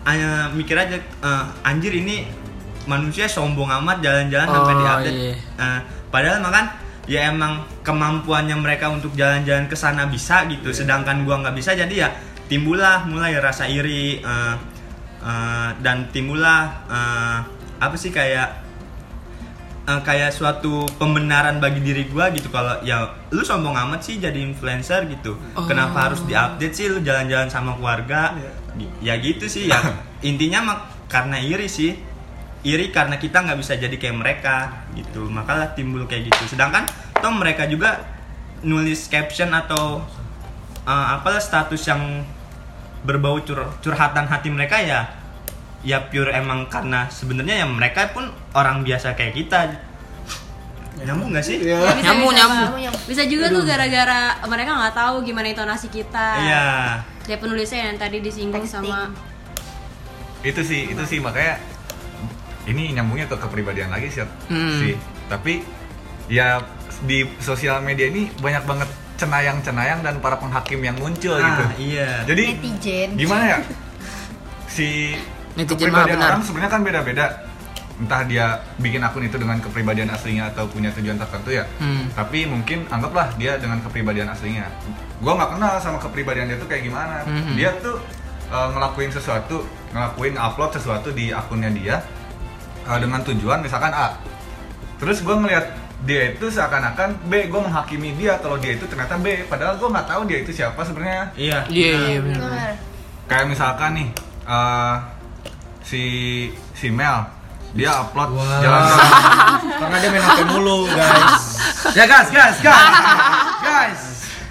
[0.05, 2.29] eh, mikir aja eh, anjir ini
[2.85, 5.17] manusia sombong amat jalan-jalan sampai Oh, diupdate.
[5.17, 5.35] iya.
[5.57, 5.81] Eh,
[6.13, 6.65] padahal makan
[7.05, 10.69] ya emang kemampuannya mereka untuk jalan-jalan ke sana bisa gitu.
[10.69, 12.09] Sedangkan gua nggak bisa jadi ya
[12.45, 14.55] timbullah mulai rasa iri eh,
[15.25, 16.61] eh, dan timbullah
[16.93, 17.39] eh,
[17.81, 18.64] apa sih kayak
[19.85, 22.49] eh, kayak suatu pembenaran bagi diri gua gitu.
[22.49, 25.37] Kalau ya lu sombong amat sih jadi influencer gitu.
[25.69, 26.87] Kenapa harus diupdate sih?
[26.89, 28.35] Lu jalan-jalan sama keluarga?
[29.05, 29.79] Ya gitu sih ya.
[30.31, 31.95] Intinya mah karena iri sih.
[32.65, 34.57] Iri karena kita nggak bisa jadi kayak mereka
[34.97, 35.29] gitu.
[35.29, 36.57] Makalah timbul kayak gitu.
[36.57, 36.89] Sedangkan
[37.21, 38.01] toh mereka juga
[38.65, 40.01] nulis caption atau
[40.89, 42.25] eh, apalah status yang
[43.05, 45.24] berbau cur- curhatan hati mereka ya
[45.85, 49.61] ya pure emang karena sebenarnya ya mereka pun orang biasa kayak kita
[50.97, 52.73] nyambung nggak sih Ya, bisa, Nyambung, bisa, nyambung.
[53.05, 56.29] Bisa juga tuh gara-gara mereka nggak tahu gimana intonasi kita.
[56.41, 56.67] iya
[57.23, 58.85] Kayak penulisnya yang tadi disinggung Texting.
[58.85, 59.13] sama
[60.41, 61.57] itu sih itu sih makanya
[62.65, 64.77] ini nyambungnya ke kepribadian lagi sih Hmm.
[64.77, 64.93] sih
[65.27, 65.65] tapi
[66.29, 66.61] ya
[67.01, 72.25] di sosial media ini banyak banget cenayang-cenayang dan para penghakim yang muncul gitu ah, iya
[72.25, 73.09] jadi Netizen.
[73.15, 73.59] gimana ya
[74.75, 75.17] si
[75.55, 76.31] Netizen mah kepribadian benar.
[76.35, 77.27] orang sebenarnya kan beda-beda.
[77.95, 81.63] Entah dia bikin akun itu dengan kepribadian aslinya atau punya tujuan tertentu ya.
[81.79, 82.11] Hmm.
[82.11, 84.67] tapi mungkin anggaplah dia dengan kepribadian aslinya.
[85.23, 87.23] Gua nggak kenal sama kepribadian dia tuh kayak gimana.
[87.23, 87.55] Mhm.
[87.55, 88.03] dia tuh
[88.51, 89.63] uh, ngelakuin sesuatu
[89.95, 92.03] ngelakuin upload sesuatu di akunnya dia
[92.85, 94.19] uh, dengan tujuan misalkan A.
[94.99, 95.67] Terus gua ngelihat
[96.03, 97.47] dia itu seakan-akan B.
[97.47, 99.47] Gue menghakimi dia kalau dia itu ternyata B.
[99.47, 101.31] Padahal gua nggak tahu dia itu siapa sebenarnya.
[101.39, 101.59] Iya.
[101.71, 102.75] Iya iya benar Bener.
[103.25, 104.09] kayak misalkan nih
[104.45, 104.99] uh,
[105.85, 106.03] si
[106.73, 107.29] si Mel
[107.73, 108.59] dia upload Wah.
[108.59, 109.03] jalan-jalan
[109.81, 111.45] Karena dia main HP mulu, guys.
[111.99, 112.87] Ya gas, gas, gas.
[113.61, 114.01] Guys.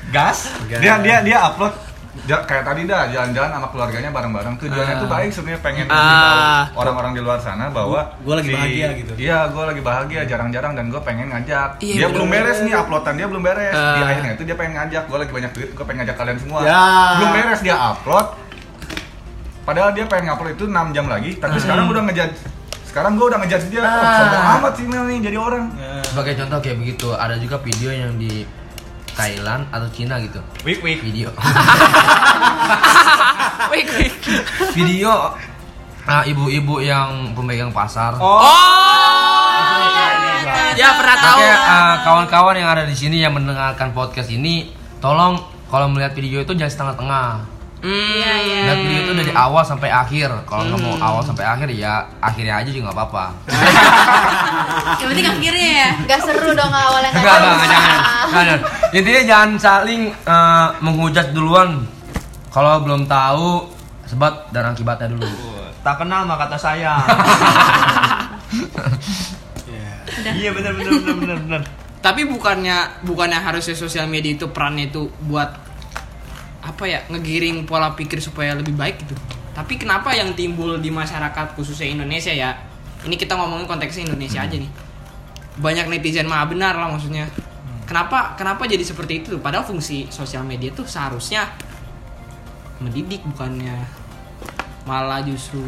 [0.10, 0.38] gas
[0.70, 1.74] dia dia dia upload
[2.24, 5.02] ja- kayak tadi dah jalan-jalan sama keluarganya bareng-bareng tujuannya Ah.
[5.02, 6.70] tuh baik sebenarnya pengen Ah.
[6.70, 9.12] tahu orang-orang di luar sana bahwa Gua lagi bahagia gitu.
[9.18, 12.46] iya gue lagi bahagia jarang-jarang dan gue pengen ngajak Iya, dia belum bener.
[12.46, 14.06] beres nih uploadan dia belum beres di Ah.
[14.06, 16.84] akhirnya itu dia pengen ngajak gue lagi banyak duit gue pengen ngajak kalian semua Ya.
[17.18, 18.28] belum beres dia upload
[19.64, 22.36] padahal dia pengen upload itu 6 jam lagi tapi sekarang udah ngejudge
[22.84, 24.16] sekarang gue udah ngejudge dia oh, Ah.
[24.22, 25.64] sombong amat sih Mel nih jadi orang
[26.04, 28.46] Sebagai contoh kayak begitu, ada juga video yang di
[29.14, 30.40] Thailand atau Cina gitu.
[30.62, 31.28] wik wik Video.
[33.72, 34.14] wait wait
[34.74, 35.34] video
[36.04, 38.14] ah, ibu-ibu yang pemegang pasar.
[38.14, 38.40] oh
[40.74, 45.38] ya pernah tahu Oke, ah, kawan-kawan yang ada di sini yang mendengarkan podcast ini, tolong
[45.70, 47.26] kalau melihat video itu jangan setengah-tengah.
[47.84, 47.92] Hmm.
[47.92, 48.62] Iya, iya.
[48.64, 50.32] Lihat video itu dari awal sampai akhir.
[50.48, 53.26] Kalau nggak mau awal sampai akhir ya akhirnya aja juga nggak apa-apa.
[55.04, 55.90] Yang penting akhirnya ya.
[56.08, 57.52] Gak seru dong awalnya nggak Enggak, tahu.
[57.52, 57.98] enggak, jangan.
[58.32, 58.60] Jangan.
[58.96, 61.70] Intinya jangan saling eh, menghujat duluan.
[62.56, 63.68] Kalau belum tahu
[64.08, 65.28] sebab dan akibatnya dulu.
[65.84, 66.96] tak kenal mah kata saya
[70.40, 71.62] iya benar benar benar benar benar
[72.00, 75.50] tapi bukannya bukannya harusnya sosial media itu perannya itu buat
[76.64, 79.16] apa ya ngegiring pola pikir supaya lebih baik gitu.
[79.54, 82.56] Tapi kenapa yang timbul di masyarakat khususnya Indonesia ya?
[83.04, 84.72] Ini kita ngomongin konteksnya Indonesia aja nih.
[85.60, 87.28] Banyak netizen mah benar lah maksudnya.
[87.84, 89.38] Kenapa kenapa jadi seperti itu?
[89.38, 91.52] Padahal fungsi sosial media tuh seharusnya
[92.80, 93.76] mendidik bukannya
[94.84, 95.62] malah justru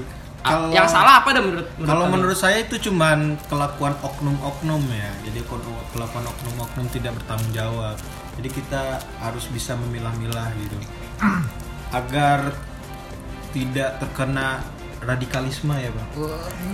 [0.45, 2.13] Ah, Kalau- yang salah apa dah menurut, Kalau kalian?
[2.13, 5.09] menurut saya itu cuman kelakuan oknum-oknum ya.
[5.25, 5.41] Jadi
[5.89, 7.97] kelakuan oknum-oknum tidak bertanggung jawab.
[8.35, 8.81] Jadi kita
[9.17, 10.75] harus bisa memilah-milah gitu.
[11.89, 12.51] Agar
[13.49, 14.59] tidak terkena
[14.99, 16.09] radikalisme ya, Bang.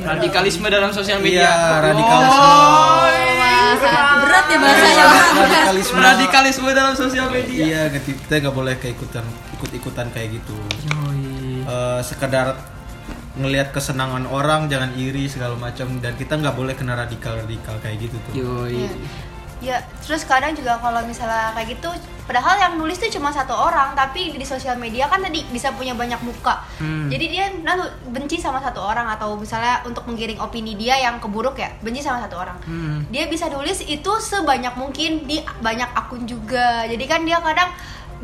[0.02, 2.50] radikalisme dalam sosial media Iya, radikalisme.
[4.22, 5.06] Berat ya bahasanya.
[5.36, 5.98] radikalisme.
[6.00, 10.58] radikalisme dalam sosial media Iya, kita nggak boleh keikutan ikut-ikutan kayak gitu.
[11.62, 12.58] Eh, sekedar
[13.32, 18.04] ngelihat kesenangan orang jangan iri segala macam dan kita nggak boleh kena radikal radikal kayak
[18.04, 18.92] gitu tuh Yoi.
[19.62, 21.94] Ya, terus kadang juga kalau misalnya kayak gitu,
[22.26, 25.94] padahal yang nulis tuh cuma satu orang, tapi di sosial media kan tadi bisa punya
[25.94, 26.66] banyak muka.
[26.82, 27.14] Hmm.
[27.14, 31.62] Jadi dia lalu benci sama satu orang atau misalnya untuk menggiring opini dia yang keburuk
[31.62, 32.58] ya, benci sama satu orang.
[32.66, 33.06] Hmm.
[33.14, 36.90] Dia bisa nulis itu sebanyak mungkin di banyak akun juga.
[36.90, 37.70] Jadi kan dia kadang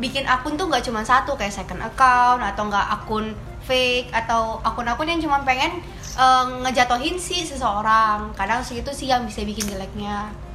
[0.02, 5.06] bikin akun tuh nggak cuma satu kayak second account atau nggak akun fake atau akun-akun
[5.06, 5.78] yang cuma pengen
[6.18, 8.34] eh, ngejatohin si seseorang.
[8.34, 10.47] Kadang segitu sih yang bisa bikin jeleknya.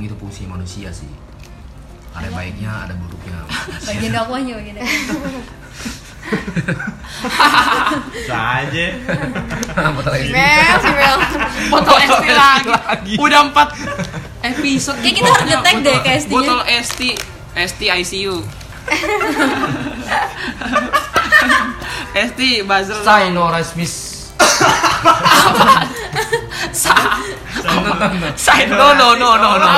[0.00, 1.12] Emang itu fungsi manusia sih.
[2.16, 3.36] Ada baiknya, ada buruknya.
[3.84, 5.42] bagian dakwahnya bagian dakwahnya.
[8.08, 8.86] Bisa aja.
[9.92, 10.32] Betul lagi.
[10.32, 11.16] Mel, si Mel.
[11.68, 13.14] Botol ST lagi.
[13.20, 13.76] Udah empat
[14.40, 14.96] episode.
[15.04, 16.32] Kayak kita harus nge-tag deh ke ST-nya.
[16.32, 17.00] Botol ST,
[17.60, 18.36] ST ICU.
[22.24, 22.96] ST buzzer.
[23.04, 24.32] Saya no resmis.
[26.72, 27.20] Sa.
[28.36, 29.72] Saya no no no no no.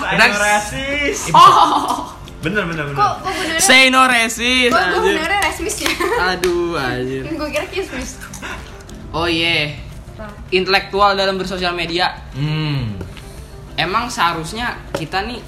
[0.00, 0.38] Saya Next.
[0.40, 1.18] rasis.
[1.32, 2.14] Oh.
[2.38, 2.98] Bener bener bener.
[2.98, 4.70] Kok gue Say no racist.
[4.70, 5.90] Kok gue benernya resmis ya?
[6.34, 7.22] Aduh anjir.
[7.26, 8.22] gue kira kismis
[9.10, 9.74] Oh iya.
[10.54, 12.14] Intelektual dalam bersosial media.
[12.34, 12.94] Hmm.
[13.78, 15.38] Emang seharusnya kita nih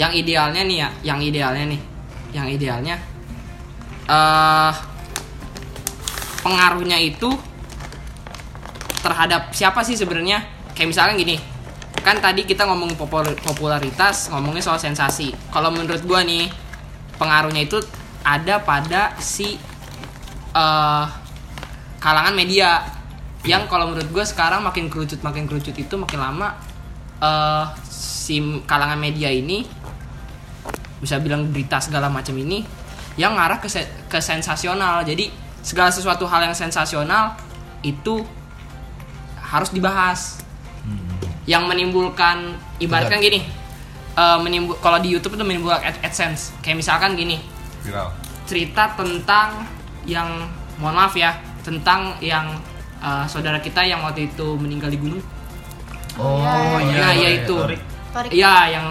[0.00, 1.80] yang idealnya nih ya, yang idealnya nih,
[2.32, 2.96] yang idealnya
[4.10, 4.72] eh
[6.40, 7.28] pengaruhnya itu
[9.00, 10.44] terhadap siapa sih sebenarnya?
[10.76, 11.36] Kayak misalnya gini,
[12.00, 15.32] kan tadi kita ngomong popul- popularitas, ngomongnya soal sensasi.
[15.52, 16.48] Kalau menurut gua nih,
[17.20, 17.80] pengaruhnya itu
[18.24, 19.56] ada pada si
[20.50, 21.04] eh
[22.00, 22.80] kalangan media
[23.44, 26.56] yang kalau menurut gue sekarang makin kerucut makin kerucut itu makin lama
[27.20, 29.64] eh si kalangan media ini
[31.00, 32.64] bisa bilang berita segala macam ini
[33.16, 35.28] yang ngarah ke se- ke sensasional jadi
[35.60, 37.36] segala sesuatu hal yang sensasional
[37.84, 38.24] itu
[39.50, 40.38] harus dibahas.
[41.44, 43.42] Yang menimbulkan ibaratkan gini
[44.14, 46.54] eh, menimbul kalau di YouTube itu menimbulkan ad- AdSense.
[46.62, 47.42] Kayak misalkan gini
[47.82, 48.14] viral.
[48.46, 49.66] cerita tentang
[50.06, 50.46] yang
[50.78, 52.56] mohon maaf ya tentang yang
[52.98, 55.22] uh, saudara kita yang waktu itu meninggal di gunung.
[56.16, 56.40] Oh
[56.80, 56.98] Iya, iya.
[57.00, 57.40] nah iya, ya iya.
[57.44, 57.56] itu.
[58.32, 58.86] Iya yang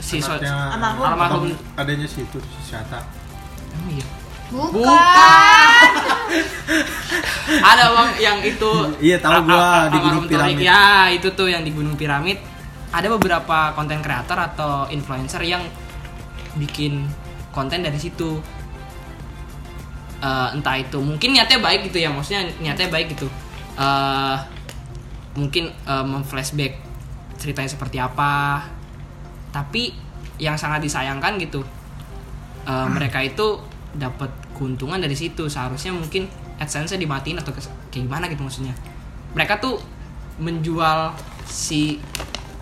[0.00, 1.04] si so Almarhum.
[1.04, 1.50] almarhum.
[1.76, 3.00] Adanya si itu si Syata
[3.70, 4.04] Oh, iya.
[4.50, 4.82] Bukan,
[7.62, 10.24] ada bang yang itu Iya, tahu gua, di Gunung.
[10.26, 10.58] Piramid.
[10.58, 12.38] ya itu tuh yang di gunung piramid.
[12.90, 15.62] Ada beberapa konten kreator atau influencer yang
[16.58, 17.06] bikin
[17.50, 18.42] konten dari situ.
[20.20, 23.30] Eh, entah itu mungkin niatnya baik gitu ya maksudnya niatnya baik gitu.
[23.78, 24.36] Eh
[25.38, 26.74] mungkin eh, memflashback
[27.38, 28.66] ceritanya seperti apa.
[29.50, 29.94] Tapi
[30.42, 31.62] yang sangat disayangkan gitu
[32.66, 33.62] eh, mereka itu
[33.96, 36.30] dapat keuntungan dari situ seharusnya mungkin
[36.62, 38.74] adsense dimatiin atau kayak gimana gitu maksudnya
[39.34, 39.78] mereka tuh
[40.40, 41.14] menjual
[41.46, 41.98] si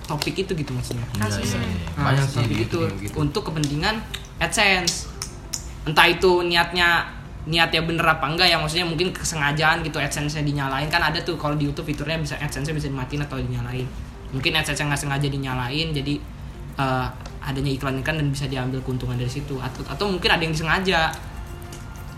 [0.08, 1.28] topik itu gitu maksudnya iya.
[2.00, 2.78] Nah, Banyak sih seperti gitu.
[2.88, 3.14] itu gitu.
[3.20, 4.00] untuk kepentingan
[4.40, 5.12] AdSense.
[5.84, 7.12] Entah itu niatnya
[7.48, 11.56] niatnya bener apa enggak ya maksudnya mungkin kesengajaan gitu AdSense-nya dinyalain kan ada tuh kalau
[11.56, 13.84] di YouTube fiturnya bisa AdSense-nya bisa dimatiin atau dinyalain.
[14.32, 16.14] Mungkin AdSense nggak sengaja dinyalain jadi
[16.80, 17.08] eh,
[17.48, 21.08] adanya iklan iklan dan bisa diambil keuntungan dari situ atau atau mungkin ada yang disengaja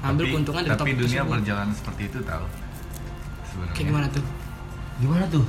[0.02, 1.34] ngambil tapi, keuntungan dari tapi topik dunia tersebut.
[1.38, 2.44] berjalan seperti itu tahu
[3.46, 4.24] sebenarnya Kayak gimana tuh?
[5.00, 5.44] Gimana tuh?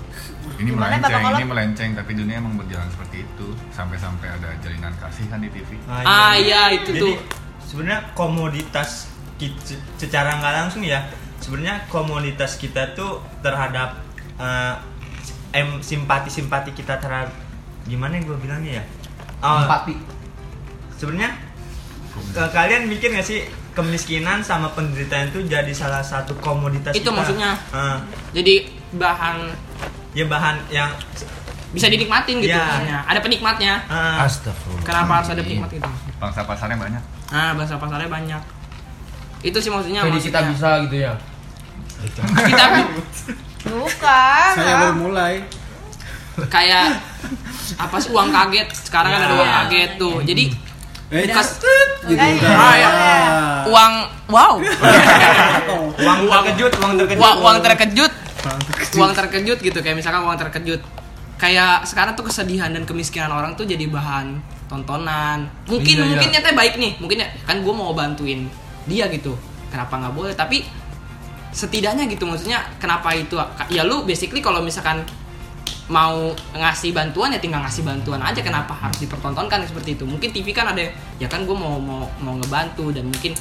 [0.61, 5.25] ini Gimana, melenceng ini melenceng tapi dunia emang berjalan seperti itu sampai-sampai ada jalinan kasih
[5.27, 7.15] kan di TV Ah, iya, itu Jadi, tuh.
[7.65, 9.09] Sebenarnya komoditas
[9.97, 11.07] secara nggak langsung ya.
[11.41, 13.97] Sebenarnya komoditas kita tuh terhadap
[14.37, 14.75] eh,
[15.57, 17.33] em simpati-simpati kita terhadap
[17.87, 18.85] gimana gue bilangnya ya?
[19.41, 19.95] Oh, Empati.
[20.93, 21.33] sebenarnya
[22.29, 27.15] ke- kalian mikir nggak sih kemiskinan sama penderitaan itu jadi salah satu komoditas Itu kita?
[27.15, 27.51] maksudnya.
[27.69, 27.97] Eh,
[28.33, 28.53] Jadi
[28.93, 29.49] bahan
[30.11, 30.91] ya bahan yang
[31.71, 32.61] bisa dinikmatin gitu Iya.
[32.61, 32.97] maksudnya.
[33.03, 33.73] Ada penikmatnya.
[33.81, 34.83] eh, Astagfirullah.
[34.83, 35.89] Kenapa harus ada penikmat gitu?
[36.15, 38.41] bangsa pasarnya banyak Nah, bahasa pasarnya banyak.
[39.41, 40.03] Itu sih maksudnya.
[40.03, 40.37] Jadi maksudnya.
[40.37, 41.13] kita bisa gitu ya.
[41.97, 42.65] Kita
[43.63, 44.49] bukan.
[44.53, 45.33] saya baru mulai
[46.47, 46.99] kayak
[47.75, 48.67] apa sih uang kaget?
[48.71, 49.57] Sekarang kan ada uang Iya.
[49.61, 50.15] kaget tuh.
[50.21, 50.45] Jadi
[51.11, 51.59] eh kas-
[52.01, 52.89] gitu Eh, Ah, ya.
[53.63, 53.93] uang
[54.27, 54.53] wow.
[56.01, 57.19] uang terkejut, uang terkejut.
[57.19, 58.13] uang, uang terkejut.
[58.93, 60.81] Uang terkejut gitu kayak misalkan uang terkejut.
[61.35, 65.49] Kayak sekarang tuh kesedihan dan kemiskinan orang tuh jadi bahan tontonan.
[65.65, 66.09] Mungkin Iya, iya.
[66.09, 66.91] mungkin nyatanya baik nih.
[66.97, 68.47] Mungkin ya kan gue mau bantuin
[68.85, 69.35] dia gitu.
[69.67, 70.33] Kenapa nggak boleh?
[70.33, 70.63] Tapi
[71.51, 73.35] setidaknya gitu maksudnya kenapa itu
[73.67, 75.03] ya lu basically kalau misalkan
[75.91, 78.39] mau ngasih bantuan ya tinggal ngasih bantuan aja.
[78.39, 80.07] Kenapa harus dipertontonkan seperti itu?
[80.07, 80.87] Mungkin TV kan ada
[81.19, 83.35] ya kan gue mau mau mau ngebantu dan mungkin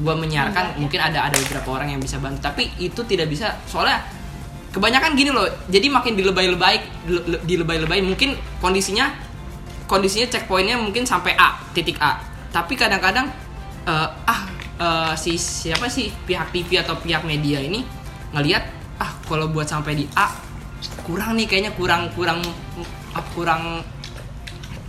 [0.00, 2.40] gue menyiarkan mungkin ada ada beberapa orang yang bisa bantu.
[2.40, 4.00] Tapi itu tidak bisa soalnya
[4.72, 9.10] kebanyakan gini loh jadi makin dilebay-lebay dile- dilebay-lebay mungkin kondisinya
[9.90, 12.16] kondisinya checkpointnya mungkin sampai A titik A.
[12.48, 13.28] Tapi kadang-kadang
[13.84, 14.40] eh, ah
[14.80, 17.84] eh, si siapa sih pihak TV atau pihak media ini
[18.32, 18.64] ngelihat
[18.96, 20.49] ah kalau buat sampai di A
[21.10, 22.38] kurang nih kayaknya kurang kurang
[23.18, 23.82] ah, kurang.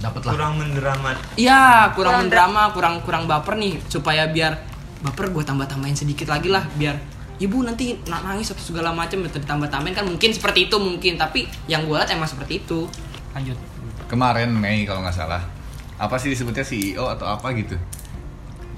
[0.01, 1.17] Dapat lah kurang mendramat.
[1.37, 4.53] Iya, kurang mendrama, kurang kurang baper nih supaya biar
[5.01, 6.93] baper gue tambah tambahin sedikit lagi lah biar
[7.41, 11.49] ibu nanti na- nangis atau segala macam ditambah tambahin kan mungkin seperti itu mungkin tapi
[11.65, 12.85] yang gue lihat emang seperti itu.
[13.33, 13.57] Lanjut.
[14.05, 15.41] Kemarin Mei kalau nggak salah.
[15.97, 17.77] Apa sih disebutnya CEO atau apa gitu?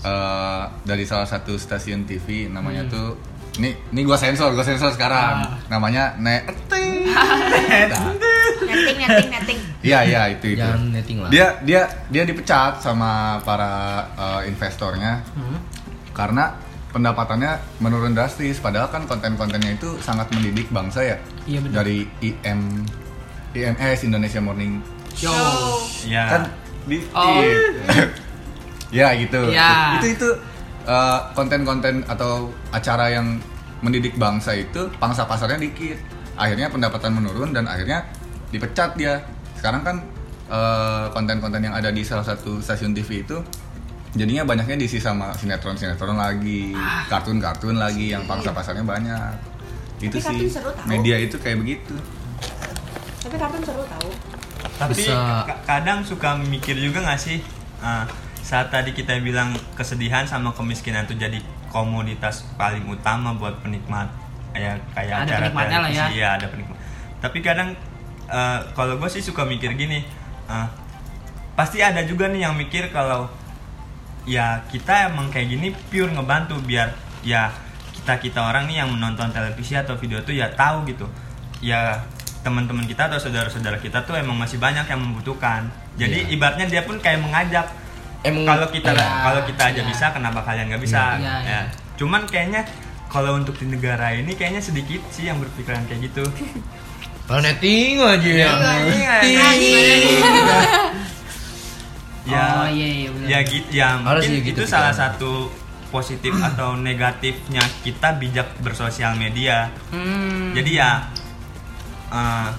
[0.03, 3.15] Eh, dari salah satu stasiun TV namanya tuh
[3.55, 5.47] ini ini gua sensor gua sensor sekarang.
[5.71, 6.82] Namanya Neting
[8.63, 9.59] netting netting netting.
[9.81, 10.59] Iya iya itu itu.
[10.59, 11.29] Jangan netting lah.
[11.29, 13.11] Dia dia dia dipecat sama
[13.41, 13.71] para
[14.13, 15.21] eh, investornya
[16.11, 16.55] karena
[16.89, 18.57] pendapatannya menurun drastis.
[18.57, 21.17] Padahal kan konten-kontennya itu sangat mendidik bangsa ya.
[21.43, 21.83] Iya, benar.
[21.83, 22.85] dari IM
[23.51, 24.79] IMS Indonesia Morning
[25.11, 25.33] show.
[26.05, 26.43] Ya kan
[26.83, 27.39] di Oh.
[27.39, 27.71] di-
[28.99, 29.49] ya gitu.
[29.49, 29.97] Ya.
[29.97, 30.29] itu itu
[30.83, 33.39] eh, konten-konten atau acara yang
[33.83, 35.99] mendidik bangsa itu pangsa pasarnya dikit
[36.35, 38.05] akhirnya pendapatan menurun dan akhirnya
[38.49, 39.21] dipecat dia.
[39.55, 39.95] Sekarang kan
[40.47, 43.37] eh, konten-konten yang ada di salah satu stasiun TV itu
[44.13, 49.33] jadinya banyaknya diisi sama sinetron-sinetron lagi kartun-kartun lagi yang pangsa pasarnya banyak.
[49.99, 50.53] Itu Tapi sih.
[50.53, 51.95] seru media itu kayak begitu.
[53.21, 54.11] Tapi kartun seru tahu
[54.73, 57.37] tapi Bisa- ka- kadang suka mikir juga nggak sih
[57.79, 58.05] eh,
[58.41, 61.37] saat tadi kita bilang kesedihan sama kemiskinan itu jadi
[61.69, 64.09] komoditas paling utama buat penikmat
[64.53, 66.05] ya kayak Ada acara penikmatnya lah ya.
[66.09, 66.77] ya ada penikmat
[67.19, 67.69] tapi kadang
[68.25, 70.05] eh, kalau gue sih suka mikir gini
[70.47, 70.67] eh,
[71.53, 73.29] pasti ada juga nih yang mikir kalau
[74.23, 77.51] ya kita emang kayak gini pure ngebantu biar ya
[77.93, 81.05] kita kita orang nih yang menonton televisi atau video tuh ya tahu gitu
[81.59, 81.99] ya
[82.43, 86.33] teman-teman kita atau saudara-saudara kita tuh emang masih banyak yang membutuhkan jadi Iya.
[86.33, 87.63] ibaratnya dia pun kayak mengajak
[88.21, 89.07] emang kalau kita Iya.
[89.23, 89.87] kalau kita aja Iya.
[89.87, 91.39] bisa kenapa kalian nggak bisa Iya, iya.
[91.47, 91.61] ya
[91.95, 92.61] cuman kayaknya
[93.13, 96.25] kalau untuk di negara ini kayaknya sedikit sih yang berpikiran kayak gitu.
[97.29, 98.51] Kalau netting aja ya.
[102.23, 103.27] Ya oh iya iya benar.
[103.27, 105.51] ya gitu ya Harus mungkin gitu itu salah satu
[105.91, 109.69] positif atau negatifnya kita bijak bersosial media.
[109.91, 110.55] Hmm.
[110.55, 110.91] jadi ya
[112.15, 112.49] eh,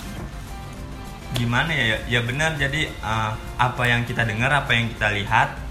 [1.35, 1.97] gimana ya?
[2.07, 5.64] Ya benar jadi eh, apa yang kita dengar apa yang kita lihat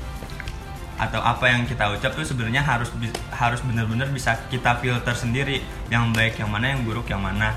[0.96, 2.90] atau apa yang kita ucap tuh sebenarnya harus
[3.30, 5.58] harus benar-benar bisa kita filter sendiri.
[5.88, 7.54] Yang baik yang mana yang buruk yang mana.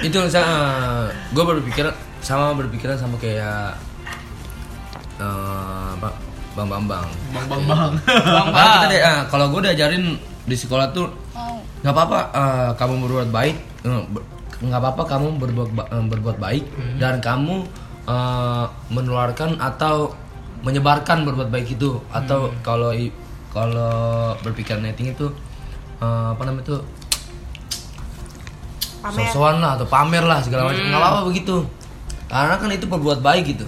[0.00, 1.86] Itu sama gue berpikir
[2.18, 3.78] sama berpikiran sama kayak
[5.18, 6.08] eh, apa
[6.54, 6.82] bang bang
[7.34, 7.92] bang bang bang
[8.50, 11.06] bang kita deh, ah, kalau gue diajarin di sekolah tuh
[11.80, 14.02] nggak apa-apa eh, kamu berbuat baik eh,
[14.58, 16.64] nggak apa-apa kamu berbuat ba- eh, berbuat baik
[16.98, 17.62] dan kamu
[18.04, 20.10] eh, menularkan atau
[20.62, 22.00] menyebarkan berbuat baik itu.
[22.10, 23.14] Atau kalau i-
[23.48, 25.26] kalau berpikir netting itu
[25.98, 26.80] eh, apa namanya tuh
[29.02, 29.26] pamer.
[29.30, 30.82] Sosokan lah atau pamer lah segala macam.
[30.82, 31.56] Nggak apa-apa begitu.
[32.28, 33.66] Karena kan itu berbuat baik gitu.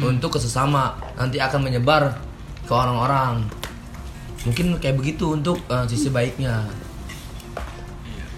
[0.00, 0.94] Untuk kesesama.
[1.14, 2.18] Nanti akan menyebar
[2.64, 3.44] ke orang-orang.
[4.44, 6.64] Mungkin kayak begitu untuk eh, sisi baiknya.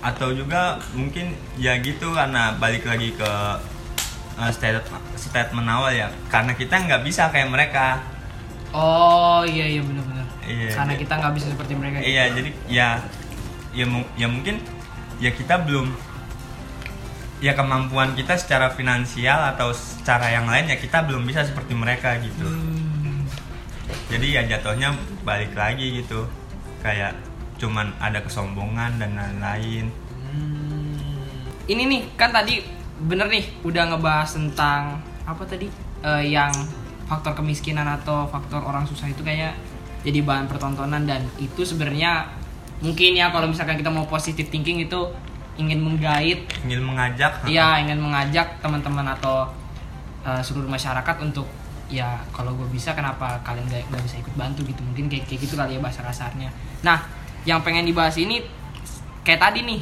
[0.00, 3.30] Atau juga mungkin ya gitu karena balik lagi ke
[4.36, 6.08] uh, statement statement awal ya.
[6.28, 8.00] Karena kita nggak bisa kayak mereka.
[8.76, 10.26] Oh iya iya benar-benar.
[10.46, 11.00] Iya, karena iya.
[11.02, 11.96] kita nggak bisa seperti mereka.
[12.04, 12.88] Iya jadi ya
[13.74, 13.84] ya
[14.16, 14.62] ya mungkin
[15.18, 15.92] ya kita belum
[17.40, 22.16] ya kemampuan kita secara finansial atau secara yang lain ya kita belum bisa seperti mereka
[22.20, 22.46] gitu.
[24.06, 24.94] Jadi ya jatuhnya
[25.26, 26.24] balik lagi gitu.
[26.80, 27.18] Kayak
[27.56, 29.88] cuman ada kesombongan dan lain-lain.
[31.66, 35.68] Ini nih kan tadi bener nih udah ngebahas tentang apa tadi?
[36.00, 36.52] Eh, yang
[37.06, 39.52] faktor kemiskinan atau faktor orang susah itu kayak
[40.06, 41.04] jadi bahan pertontonan.
[41.04, 42.30] Dan itu sebenarnya
[42.80, 45.00] mungkin ya kalau misalkan kita mau positive thinking itu
[45.56, 49.48] ingin menggait ingin mengajak Iya ingin mengajak teman-teman atau
[50.20, 51.48] uh, seluruh masyarakat untuk
[51.88, 54.84] ya kalau gue bisa kenapa kalian gak, gak bisa ikut bantu gitu?
[54.84, 56.52] Mungkin kayak kayak gitu kali ya bahasa kasarnya.
[56.84, 57.08] Nah
[57.48, 58.44] yang pengen dibahas ini
[59.24, 59.80] kayak tadi nih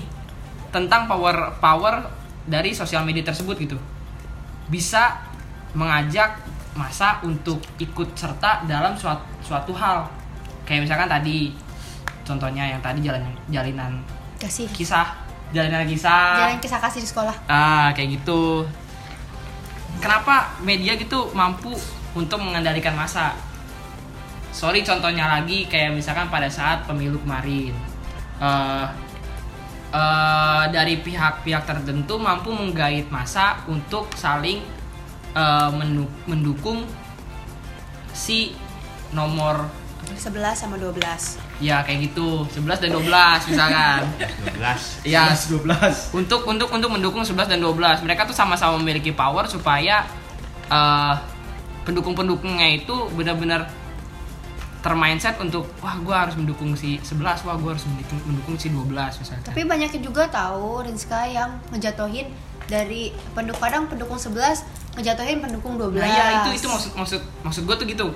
[0.71, 3.79] tentang power power dari sosial media tersebut gitu.
[4.69, 5.21] Bisa
[5.75, 6.41] mengajak
[6.75, 10.09] masa untuk ikut serta dalam suatu, suatu hal.
[10.65, 11.53] Kayak misalkan tadi
[12.25, 13.21] contohnya yang tadi jalan
[13.53, 14.01] jalinan
[14.41, 14.69] kasih.
[14.73, 15.13] kisah
[15.53, 16.41] jalinan kisah.
[16.41, 17.37] Jalan kisah kasih di sekolah.
[17.47, 18.65] Ah, kayak gitu.
[20.03, 21.73] Kenapa media gitu mampu
[22.17, 23.33] untuk mengendalikan masa?
[24.55, 27.75] sorry contohnya lagi kayak misalkan pada saat pemilu kemarin.
[28.39, 28.87] Eh
[29.95, 34.59] eh, dari pihak-pihak tertentu mampu menggait masa untuk saling
[35.75, 36.87] mendu- mendukung
[38.15, 38.55] si
[39.11, 39.67] nomor
[40.15, 40.95] 11 sama 12
[41.59, 42.47] ya kayak gitu.
[42.55, 44.01] 11 dan 12 misalkan.
[44.63, 45.33] 12 ya.
[45.33, 50.07] 12 untuk untuk untuk mendukung 11 dan 12 mereka tuh sama-sama memiliki power supaya
[50.71, 51.15] eh,
[51.83, 53.69] pendukung-pendukungnya itu benar-benar
[54.85, 58.93] termindset untuk wah gue harus mendukung si 11 wah gue harus mendukung, mendukung si 12
[58.93, 62.29] misalkan Tapi banyak juga tahu Rinska yang ngejatuhin
[62.69, 66.05] dari pendukung kadang pendukung 11 ngejatuhin pendukung 12.
[66.05, 68.07] Nah, ya itu itu maksud maksud maksud gue tuh gitu.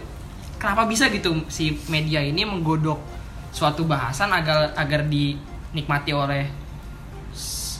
[0.60, 3.00] Kenapa bisa gitu si media ini menggodok
[3.48, 6.52] suatu bahasan agar agar dinikmati oleh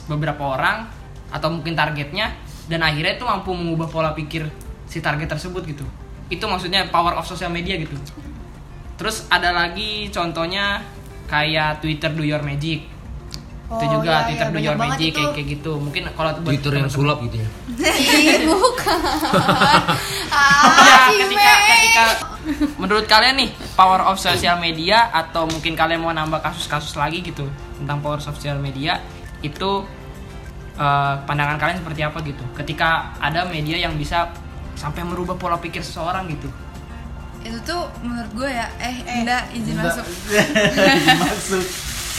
[0.09, 0.89] beberapa orang
[1.29, 2.33] atau mungkin targetnya
[2.65, 4.49] dan akhirnya itu mampu mengubah pola pikir
[4.89, 5.85] si target tersebut gitu.
[6.33, 7.93] Itu maksudnya power of social media gitu.
[8.99, 10.83] Terus ada lagi contohnya
[11.31, 12.83] kayak Twitter do your magic.
[13.69, 15.15] itu Oh, juga iya, Twitter iya, do your magic itu.
[15.15, 15.71] kayak kayak gitu.
[15.77, 17.49] Mungkin kalau buat Twitter yang sulap gitu ya.
[18.49, 18.99] Bukan.
[20.89, 22.05] ya ah, si ketika ketika
[22.81, 27.45] menurut kalian nih power of social media atau mungkin kalian mau nambah kasus-kasus lagi gitu
[27.77, 28.97] tentang power of social media
[29.45, 29.85] itu
[30.73, 34.33] eh, pandangan kalian seperti apa gitu ketika ada media yang bisa
[34.73, 36.49] sampai merubah pola pikir seseorang gitu
[37.45, 40.05] itu tuh menurut gue ya eh, enggak izin masuk.
[41.19, 41.65] Masuk.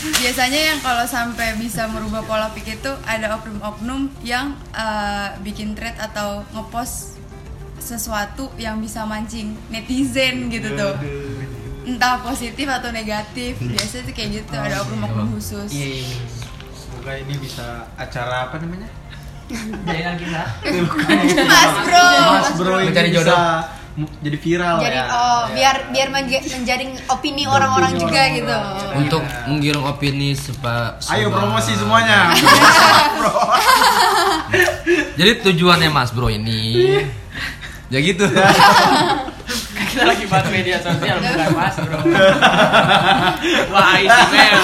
[0.00, 5.96] Biasanya yang kalau sampai bisa merubah pola pikir tuh ada oknum-oknum yang eh, bikin thread
[6.00, 7.20] atau ngepost
[7.80, 10.94] sesuatu yang bisa mancing netizen gitu tuh.
[11.84, 15.68] Entah positif atau negatif biasanya tuh kayak gitu ada oknum-oknum khusus.
[15.68, 16.40] Iya iya
[17.00, 18.84] semoga ini bisa acara apa namanya?
[19.88, 20.42] Jaringan kita.
[21.48, 22.06] Mas Bro.
[22.12, 23.40] Mas Bro ini Mencari bisa jodoh.
[24.18, 25.52] Jadi viral Jadi ya oh Ya.
[25.52, 28.48] biar biar menja- menjaring opini orang-orang juga gitu.
[28.48, 28.94] Iya.
[28.94, 32.30] Untuk menggiring opini sepa, ayo promosi semuanya
[35.18, 36.86] Jadi tujuannya Mas Bro ini
[37.86, 38.22] ya gitu.
[39.90, 41.98] kita lagi bahas media sosial bukan mas bro
[43.68, 44.62] wah isi mail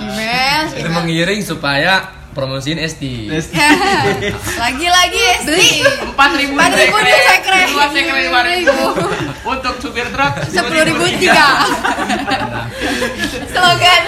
[0.00, 3.02] Email, Itu mengiring supaya promosiin ST.
[4.62, 5.72] lagi-lagi beli
[6.04, 7.60] empat ribu Empat ribu di sekre.
[7.70, 8.78] dua sekre lima ribu.
[9.44, 11.46] Untuk supir truk sepuluh ribu tiga.
[13.48, 14.02] slogan.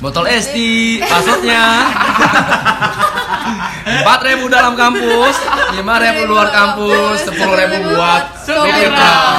[0.00, 0.56] Botol ST,
[1.04, 1.60] passwordnya
[3.84, 5.36] empat ribu dalam kampus,
[5.76, 9.36] lima ribu luar kampus, sepuluh ribu buat supir truk.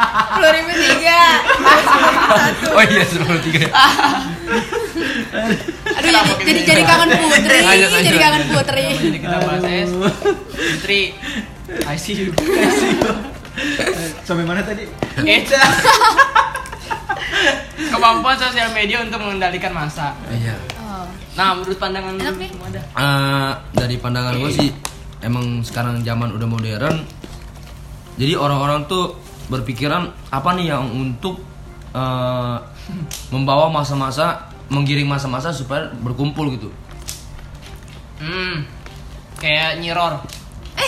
[0.00, 1.20] Sepuluh ribu tiga.
[2.70, 3.66] Oh iya sepuluh tiga.
[5.90, 8.54] Aduh jadi jadi, jadi kangen putri, Lanjut, lanjut, jadi kangen lanjut.
[8.54, 8.84] putri.
[8.94, 11.00] jadi kita bahas es Putri
[11.84, 12.30] I see you
[14.22, 14.86] sampai mana tadi
[15.22, 15.52] It's
[17.90, 20.54] kemampuan sosial media untuk mengendalikan masa Iya.
[20.78, 21.06] Oh.
[21.34, 22.48] nah menurut pandangan lu Enak nih.
[22.48, 24.70] semua ada Eh, dari pandangan gue sih
[25.20, 26.96] emang sekarang zaman udah modern
[28.16, 29.16] jadi orang-orang tuh
[29.50, 31.42] berpikiran apa nih yang untuk
[31.90, 32.56] eh,
[33.28, 36.70] membawa masa-masa menggiring masa-masa supaya berkumpul gitu
[38.18, 38.62] hmm
[39.36, 40.22] kayak nyiror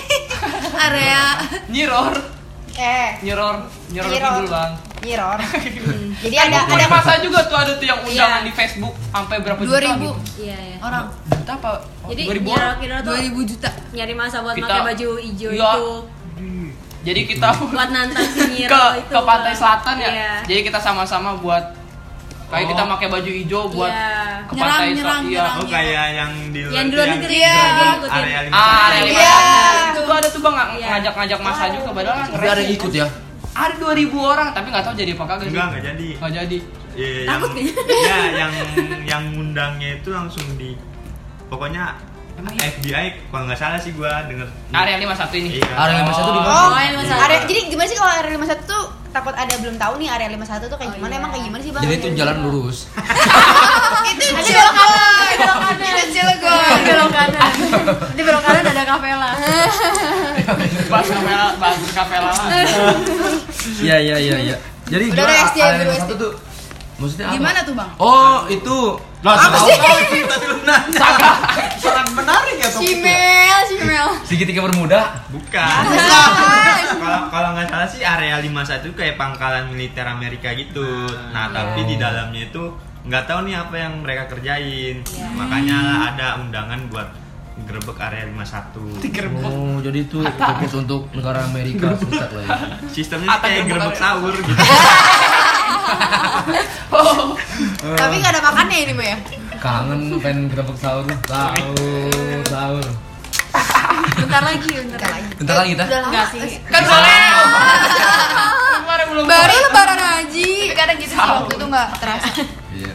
[0.87, 1.23] area
[1.69, 2.15] nyiror
[2.73, 4.33] Eh, nyiror nyiror Nyiror.
[4.33, 5.41] dulu bang nyiror.
[5.83, 6.15] Hmm.
[6.15, 8.47] Jadi Kan ada ada masa juga tuh ada tuh yang undangan Iya.
[8.47, 10.41] di Facebook sampai berapa dua juta ribu gitu.
[10.41, 10.77] Iya, iya.
[10.79, 11.71] orang juta apa
[12.07, 15.09] Jadi 2000 kira orang kira tuh dua ribu juta nyari masa buat Kita- pakai baju
[15.21, 15.69] hijau Iya.
[15.69, 15.85] itu
[17.03, 20.33] jadi kita buat nantang si ke itu ke pantai selatan ya Iya.
[20.45, 21.65] jadi kita sama-sama buat
[22.47, 24.45] kayak kita pakai baju hijau buat Iya.
[24.45, 25.57] ke Nyerang, pantai nyerang, selatan iya nyerang.
[25.57, 27.55] Oh kayak yang di yang di luar negeri Iya.
[27.93, 28.23] ikutin.
[28.23, 29.37] area lima ah lima Iya.
[29.89, 30.87] itu tuh ada tuh bang ng- Iya.
[30.91, 33.07] ngajak-ngajak masa juga padahal kan ada yang ikut ya
[33.53, 36.09] ada 2000 orang tapi nggak tahu jadi apa kagak sih Enggak, enggak jadi.
[36.15, 36.59] nggak jadi
[36.93, 37.41] Iya, yang,
[38.05, 38.53] ya yang
[39.03, 40.77] yang ngundangnya itu langsung di
[41.49, 41.97] pokoknya
[42.35, 42.69] Emang iya?
[42.71, 45.69] FBI kalau nggak salah sih gua denger area 51 ini Iya.
[45.71, 46.49] Area 51 di mana?
[46.49, 47.23] Oh, Oh, masalah.
[47.23, 50.41] area, jadi gimana sih kalau area 51 tuh takut ada belum tahu nih area 51
[50.65, 51.21] tuh kayak Oh, gimana iya.
[51.21, 51.83] emang kayak gimana sih bang?
[51.83, 52.79] jadi itu jalan lurus
[54.13, 56.79] itu belok kanan, belok kanan, Cilegon.
[56.83, 57.51] belok kanan
[58.03, 59.31] nanti belok kanan ada kapela
[60.93, 62.47] bahas kapela bahas kapela lah
[63.79, 64.57] iya iya iya iya
[64.89, 65.45] jadi Udah, area
[65.79, 66.11] udah, 51 ST.
[66.19, 66.33] tuh
[67.03, 68.77] maksudnya apa gimana tuh bang oh itu
[69.23, 69.79] Lah, apa sih?
[69.79, 71.09] Tadi lu nanya.
[71.79, 72.91] Sangat menarik ya topiknya.
[72.91, 74.07] Cimel, Cimel.
[74.27, 75.01] segitiga bermuda
[75.31, 75.83] bukan
[76.99, 81.87] kalau kalau nggak salah sih area 51 itu kayak pangkalan militer Amerika gitu nah tapi
[81.87, 82.63] di dalamnya itu
[83.03, 87.09] nggak tahu nih apa yang mereka kerjain makanya lah ada undangan buat
[87.63, 88.99] Grebek area 51.
[89.45, 92.59] Oh, jadi itu fokus untuk negara Amerika Serikat lah ya.
[92.89, 93.93] Sistemnya kayak area.
[93.93, 94.51] sahur gitu.
[97.83, 99.17] Tapi nggak ada makannya ini mah ya.
[99.59, 101.05] Kangen pengen gerebek sahur.
[101.25, 102.87] Sahur, sahur.
[104.13, 105.85] bentar lagi bentar lagi Bentar lagi kita.
[105.85, 107.17] Enggak sih Kan soalnya
[108.79, 110.51] Kemarin belum baru lebaran haji.
[110.73, 112.29] Kadang gitu sih waktu itu nggak terasa.
[112.73, 112.95] Iya.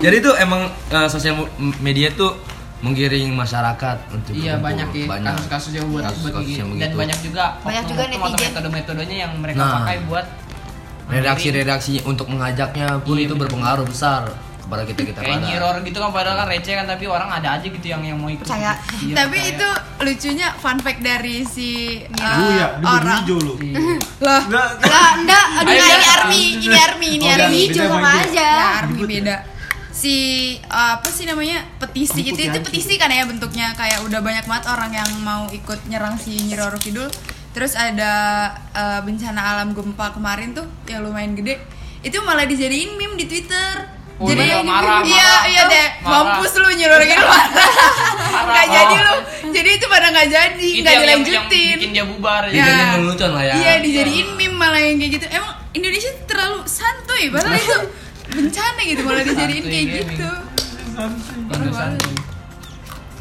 [0.00, 1.34] Jadi itu emang eh, sosial
[1.78, 2.34] media tuh
[2.82, 6.82] menggiring masyarakat untuk Iya banyak ya banyak kasus-kasus yang buat Kasus-kasus buat kayak yang gitu.
[6.82, 8.40] dan banyak juga Banyak juga netizen.
[8.42, 9.72] metode-metodenya yang mereka Nah.
[9.78, 10.26] pakai buat
[11.06, 13.42] redaksi-redaksi untuk mengajaknya pun Iya, itu bener.
[13.46, 14.22] berpengaruh besar
[14.62, 17.66] kepada kita kita kayak nyiror gitu kan padahal kan receh kan tapi orang ada aja
[17.66, 18.78] gitu yang yang mau ikut Percaya.
[18.96, 19.52] Iya, Tapi percaya.
[19.52, 19.68] itu
[20.00, 23.20] lucunya fun fact dari si uh, Lu ya, orang.
[23.20, 23.54] hijau lu.
[23.58, 23.76] Iya.
[24.24, 25.46] Lah, Enggak, Enggak, enggak.
[25.58, 28.48] Aduh, ini army, ini army, ini Oh, army hijau sama aja.
[28.48, 29.36] ya army beda.
[29.92, 30.14] Si
[30.64, 34.64] uh, apa sih namanya petisi itu itu petisi kan ya bentuknya kayak udah banyak banget
[34.66, 37.10] orang yang mau ikut nyerang si Nyi Roro Kidul.
[37.52, 38.12] Terus ada
[38.72, 41.60] uh, bencana alam gempa kemarin tuh yang lumayan gede.
[42.00, 44.00] Itu malah dijadiin meme di Twitter.
[44.22, 45.42] Oh, iya, marah, iya marah.
[45.50, 46.38] iya deh Marah.
[46.38, 47.50] mampus lu Roro Kidul marah.
[48.54, 49.14] nggak jadi lu
[49.50, 52.54] jadi itu pada nggak jadi nggak yang, yang, yang dilanjutin bikin dia bubar Ya.
[52.54, 53.54] Dijadiin lelucon lah ya.
[53.58, 55.26] Iya dijadiin meme malah yang kayak gitu.
[55.26, 57.76] Emang Indonesia terlalu santuy padahal itu
[58.36, 60.30] bencana gitu malah dijadiin Santuy kayak gitu.
[61.50, 62.14] Untuk santuy.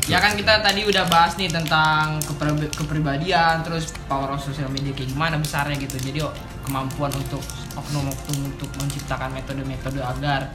[0.03, 4.91] Ya kan kita tadi udah bahas nih tentang keper- kepribadian, terus power of social media
[4.91, 5.95] kayak gimana besarnya gitu.
[5.95, 7.39] Jadi oh, kemampuan untuk
[7.71, 10.51] oknum-oknum untuk menciptakan metode-metode agar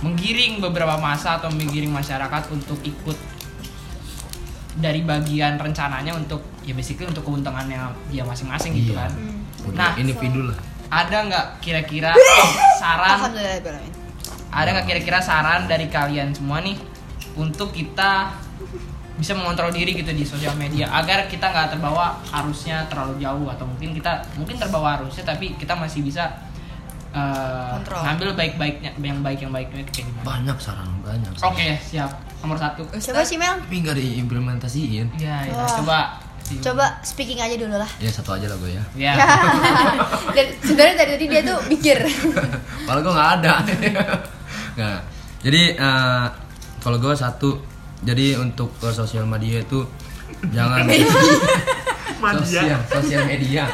[0.00, 3.18] menggiring beberapa masa atau menggiring masyarakat untuk ikut
[4.72, 9.02] dari bagian rencananya untuk ya basically untuk keuntungannya dia masing-masing gitu Iya.
[9.02, 9.12] kan.
[9.66, 10.56] Udah, Nah, individu lah.
[10.88, 12.14] ada nggak kira-kira
[12.74, 13.18] saran
[14.50, 16.80] ada nggak kira-kira saran dari kalian semua nih
[17.34, 18.32] untuk kita
[19.20, 23.68] bisa mengontrol diri gitu di sosial media agar kita nggak terbawa arusnya terlalu jauh atau
[23.68, 26.24] mungkin kita mungkin terbawa arusnya tapi kita masih bisa
[27.12, 28.00] uh, Kontrol.
[28.00, 30.24] ngambil baik-baiknya yang baik yang baiknya kayak gimana?
[30.24, 31.32] Banyak saran, banyak.
[31.44, 32.82] Oke siap nomor satu.
[32.88, 33.60] Coba sih Mel.
[33.60, 35.06] Tapi nggak diimplementasiin.
[35.20, 35.68] Ya, ya Wah.
[35.80, 35.98] coba.
[36.50, 37.86] Coba speaking aja dulu lah.
[38.02, 38.82] Ya satu aja lah gue ya.
[38.98, 39.14] Ya.
[40.34, 41.98] Dan sebenarnya dari tadi dia tuh mikir.
[42.88, 43.54] Kalau gue nggak ada.
[44.80, 45.00] Nggak.
[45.46, 46.26] Jadi eh,
[46.82, 47.54] kalau gue satu,
[48.00, 49.84] jadi untuk ke sosial media itu
[50.50, 50.88] jangan
[52.20, 53.64] sosial sosial media.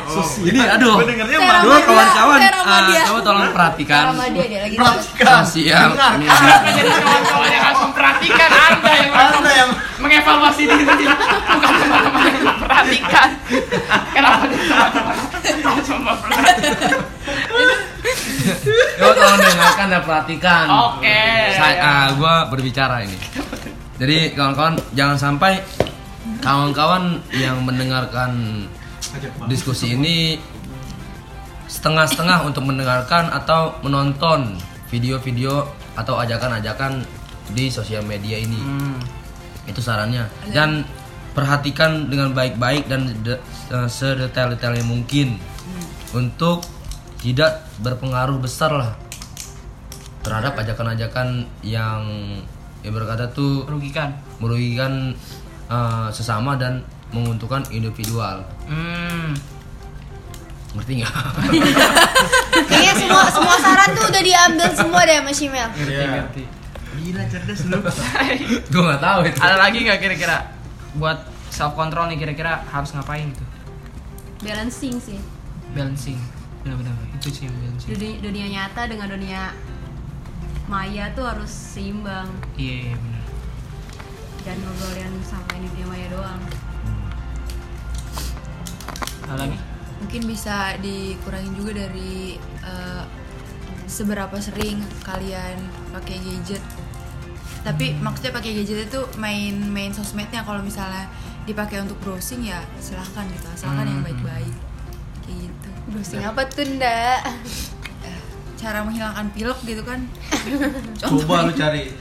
[0.42, 0.98] Ini aduh.
[0.98, 3.00] Gue dengernya Cara Dua media, kawan-kawan, eh, media.
[3.06, 4.76] kamu tolong perhatikan lagi.
[5.46, 6.30] sosial media.
[6.66, 13.28] Jadi kawan-kawan yang harus memperhatikan anda yang Anda yang mengevaluasi diri bukan teman-teman yang memperhatikan
[14.12, 15.14] kenapa jadi teman-teman
[15.62, 16.98] harus memperhatikan
[18.96, 20.64] Coba tolong dengarkan dan perhatikan.
[20.70, 21.22] Oke.
[21.52, 23.18] Saya, ah, gua berbicara ini.
[23.96, 25.60] Jadi kawan-kawan jangan sampai
[26.44, 28.64] kawan-kawan yang mendengarkan
[29.48, 30.36] diskusi ini
[31.66, 34.60] setengah-setengah untuk mendengarkan atau menonton
[34.92, 35.66] video-video
[35.96, 37.02] atau ajakan-ajakan
[37.50, 38.60] di sosial media ini.
[38.60, 39.00] Hmm.
[39.66, 40.28] Itu sarannya.
[40.52, 40.86] Dan
[41.34, 43.40] perhatikan dengan baik-baik dan de-
[43.72, 45.36] eh, sedetail-detailnya mungkin
[46.16, 46.64] untuk
[47.20, 48.92] tidak berpengaruh besar lah
[50.22, 52.02] terhadap ajakan-ajakan yang
[52.86, 55.10] yang berkata tuh merugikan merugikan
[55.66, 58.46] eh, sesama dan menguntungkan individual.
[58.70, 59.34] hmm.
[60.76, 61.14] Ngerti nggak?
[62.68, 65.68] Kayaknya semua semua saran tuh udah diambil semua deh sama si Mel.
[65.72, 66.08] ngerti Iya.
[66.22, 66.42] ngerti
[66.96, 67.78] gila cerdas lu.
[68.72, 69.38] Gue nggak tahu itu.
[69.40, 70.36] ada lagi nggak kira-kira
[70.96, 71.18] buat
[71.50, 73.44] self control nih kira-kira harus ngapain gitu
[74.44, 75.16] balancing sih
[75.72, 76.20] balancing
[76.60, 79.40] benar-benar itu sih balancing dunia, dunia nyata dengan dunia
[80.66, 82.26] maya tuh harus seimbang.
[82.58, 83.24] Iya iya, benar.
[84.42, 86.40] Dan ngobrolin sampai di dunia maya doang.
[89.26, 89.58] Ada lagi?
[89.96, 93.04] Mungkin bisa dikurangin juga dari eh,
[93.86, 95.56] seberapa sering kalian
[95.90, 96.62] pakai gadget.
[97.66, 100.46] Tapi maksudnya pakai gadget itu main main sosmednya.
[100.46, 101.10] Kalau misalnya
[101.46, 103.46] dipakai untuk browsing ya silahkan gitu.
[103.50, 104.08] Asalkan yang Hmm.
[104.14, 104.54] baik-baik.
[105.26, 105.68] Kayak gitu.
[105.90, 107.20] Browsing apa tuh ndak?
[108.56, 110.00] Cara menghilangkan pilek gitu kan
[111.02, 111.92] Coba lu cari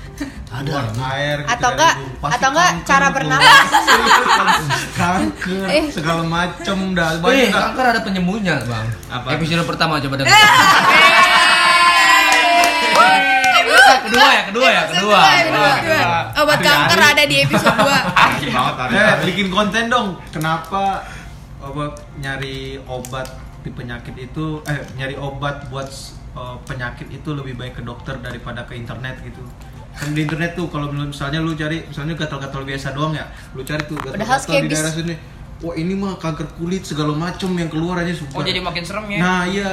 [0.47, 0.87] Ada.
[1.11, 1.93] air gitu Atau dari enggak
[2.25, 3.67] atau enggak kanker cara bernapas?
[4.97, 5.85] kanker Eh.
[5.89, 7.61] segala macem dah Eh, banyak dah.
[7.69, 8.87] kanker ada penyembuhnya, Bang.
[9.09, 9.27] Apa?
[9.35, 10.31] Episode pertama coba dengar.
[13.85, 15.19] Eh, kedua ya, kedua ya, kedua.
[15.19, 16.09] Kedua, kedua.
[16.37, 17.85] obat kanker ada di episode 2
[18.17, 18.93] Asik banget Ari.
[18.95, 20.07] Eh, bikin konten dong.
[20.29, 21.03] Kenapa
[21.59, 23.27] obat nyari obat
[23.59, 25.89] di penyakit itu eh nyari obat buat
[26.35, 29.41] eh, penyakit itu lebih baik ke dokter daripada ke internet gitu.
[29.95, 33.79] kan di internet tuh kalau misalnya lu cari misalnya gatal-gatal biasa doang ya lu cari
[33.87, 35.15] tuh gatal-gatal di daerah sini
[35.63, 39.07] wah ini mah kanker kulit segala macem yang keluar aja sumpah Oh jadi makin serem
[39.07, 39.19] ya?
[39.23, 39.71] nah iya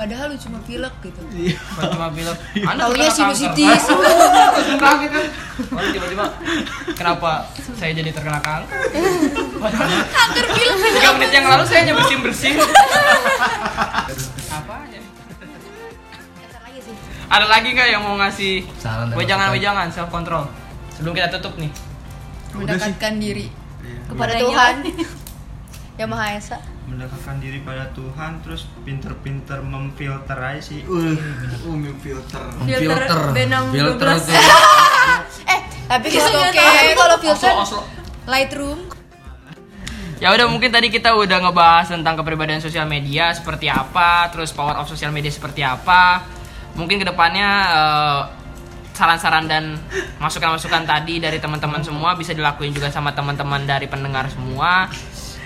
[0.00, 1.20] Padahal lu cuma pilek gitu.
[1.34, 1.58] Iya.
[1.76, 2.32] Cuma bilang,
[2.72, 3.84] Anda Taunya sinusitis.
[3.84, 5.26] kanker." Kaget kan?
[5.76, 6.24] Lalu tiba-tiba,
[6.96, 7.44] kenapa
[7.76, 8.80] saya jadi terkena kanker?
[10.08, 10.78] kanker bilang.
[10.80, 12.56] Tiga menit yang lalu saya hanya bersin-bersin.
[14.56, 14.99] Apa aja?
[17.30, 20.50] Ada lagi nggak yang mau ngasih Saran dan wejangan-wejangan self control
[20.90, 21.70] sebelum kita tutup nih?
[22.58, 23.46] mendekatkan diri
[24.10, 24.74] Kepada Tuhan.
[25.94, 26.58] Yang Maha Esa.
[26.90, 31.14] mendekatkan diri pada Tuhan terus pinter-pinter memfilter aja sih uh
[31.62, 34.26] umum filter Filter B6 filter 12.
[34.26, 34.34] tuh
[35.54, 37.86] Eh, tapi kalau tapi kalau filter Oslo.
[38.26, 38.90] Lightroom
[40.18, 44.76] Ya udah mungkin tadi kita udah ngebahas tentang kepribadian sosial media seperti apa, terus power
[44.76, 46.20] of sosial media seperti apa.
[46.74, 48.20] Mungkin ke depannya eh,
[48.94, 49.80] saran-saran dan
[50.20, 54.86] masukan-masukan tadi dari teman-teman semua bisa dilakuin juga sama teman-teman dari pendengar semua.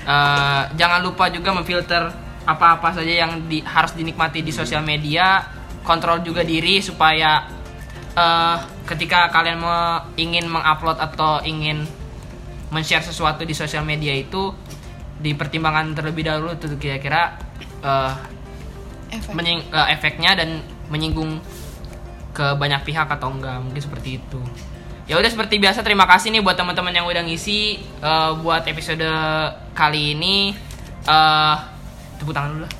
[0.05, 2.11] Eh, jangan lupa juga memfilter
[2.45, 5.41] apa-apa saja yang di- harus dinikmati di sosial media.
[5.85, 7.45] Kontrol juga diri supaya
[8.14, 11.83] eh, ketika kalian me- ingin mengupload atau ingin
[12.68, 14.51] men-share sesuatu di sosial media itu
[15.14, 17.39] dipertimbangkan terlebih dahulu tuh kira-kira
[17.81, 18.12] eh,
[19.14, 20.59] efek menying- eh, efeknya dan
[20.89, 21.41] menyinggung
[22.35, 24.41] ke banyak pihak atau enggak mungkin seperti itu
[25.05, 29.05] ya udah seperti biasa terima kasih nih buat teman-teman yang udah ngisi eh, buat episode
[29.72, 30.57] kali ini
[31.05, 31.57] eh
[32.18, 32.72] tepuk tangan dulu lah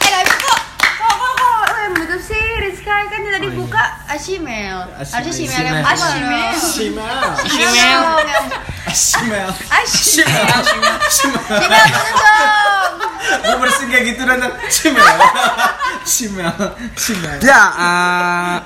[0.00, 4.78] Eh, tapi kok kok kok kok lo yang butuh sih Rizka kan tadi buka Ashimel.
[4.90, 5.92] Harusnya Shimel yang buka.
[5.94, 6.50] Ashimel.
[6.58, 8.00] Simel email
[8.90, 10.58] Simel Ashimel.
[11.06, 12.69] Shimel bener dong.
[13.30, 15.16] Gue bersin kayak gitu dan Simel
[16.02, 16.54] Simel
[16.94, 18.56] Simel Ya, eh,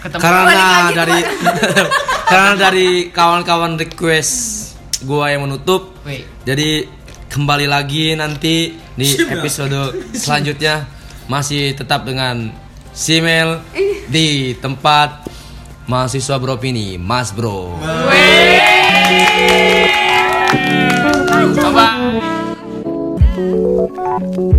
[0.00, 1.18] ketemu karena dari
[2.32, 4.32] karena dari kawan-kawan request
[5.04, 6.24] gua yang menutup, Wait.
[6.48, 6.88] jadi
[7.28, 9.42] kembali lagi nanti di Simel.
[9.42, 9.80] episode
[10.22, 10.88] selanjutnya.
[11.24, 12.52] Masih tetap dengan
[12.92, 13.64] Simel
[14.08, 15.24] di tempat
[15.84, 17.80] mahasiswa bro ini, Mas Bro.
[21.54, 22.03] bye bye
[24.16, 24.54] Thank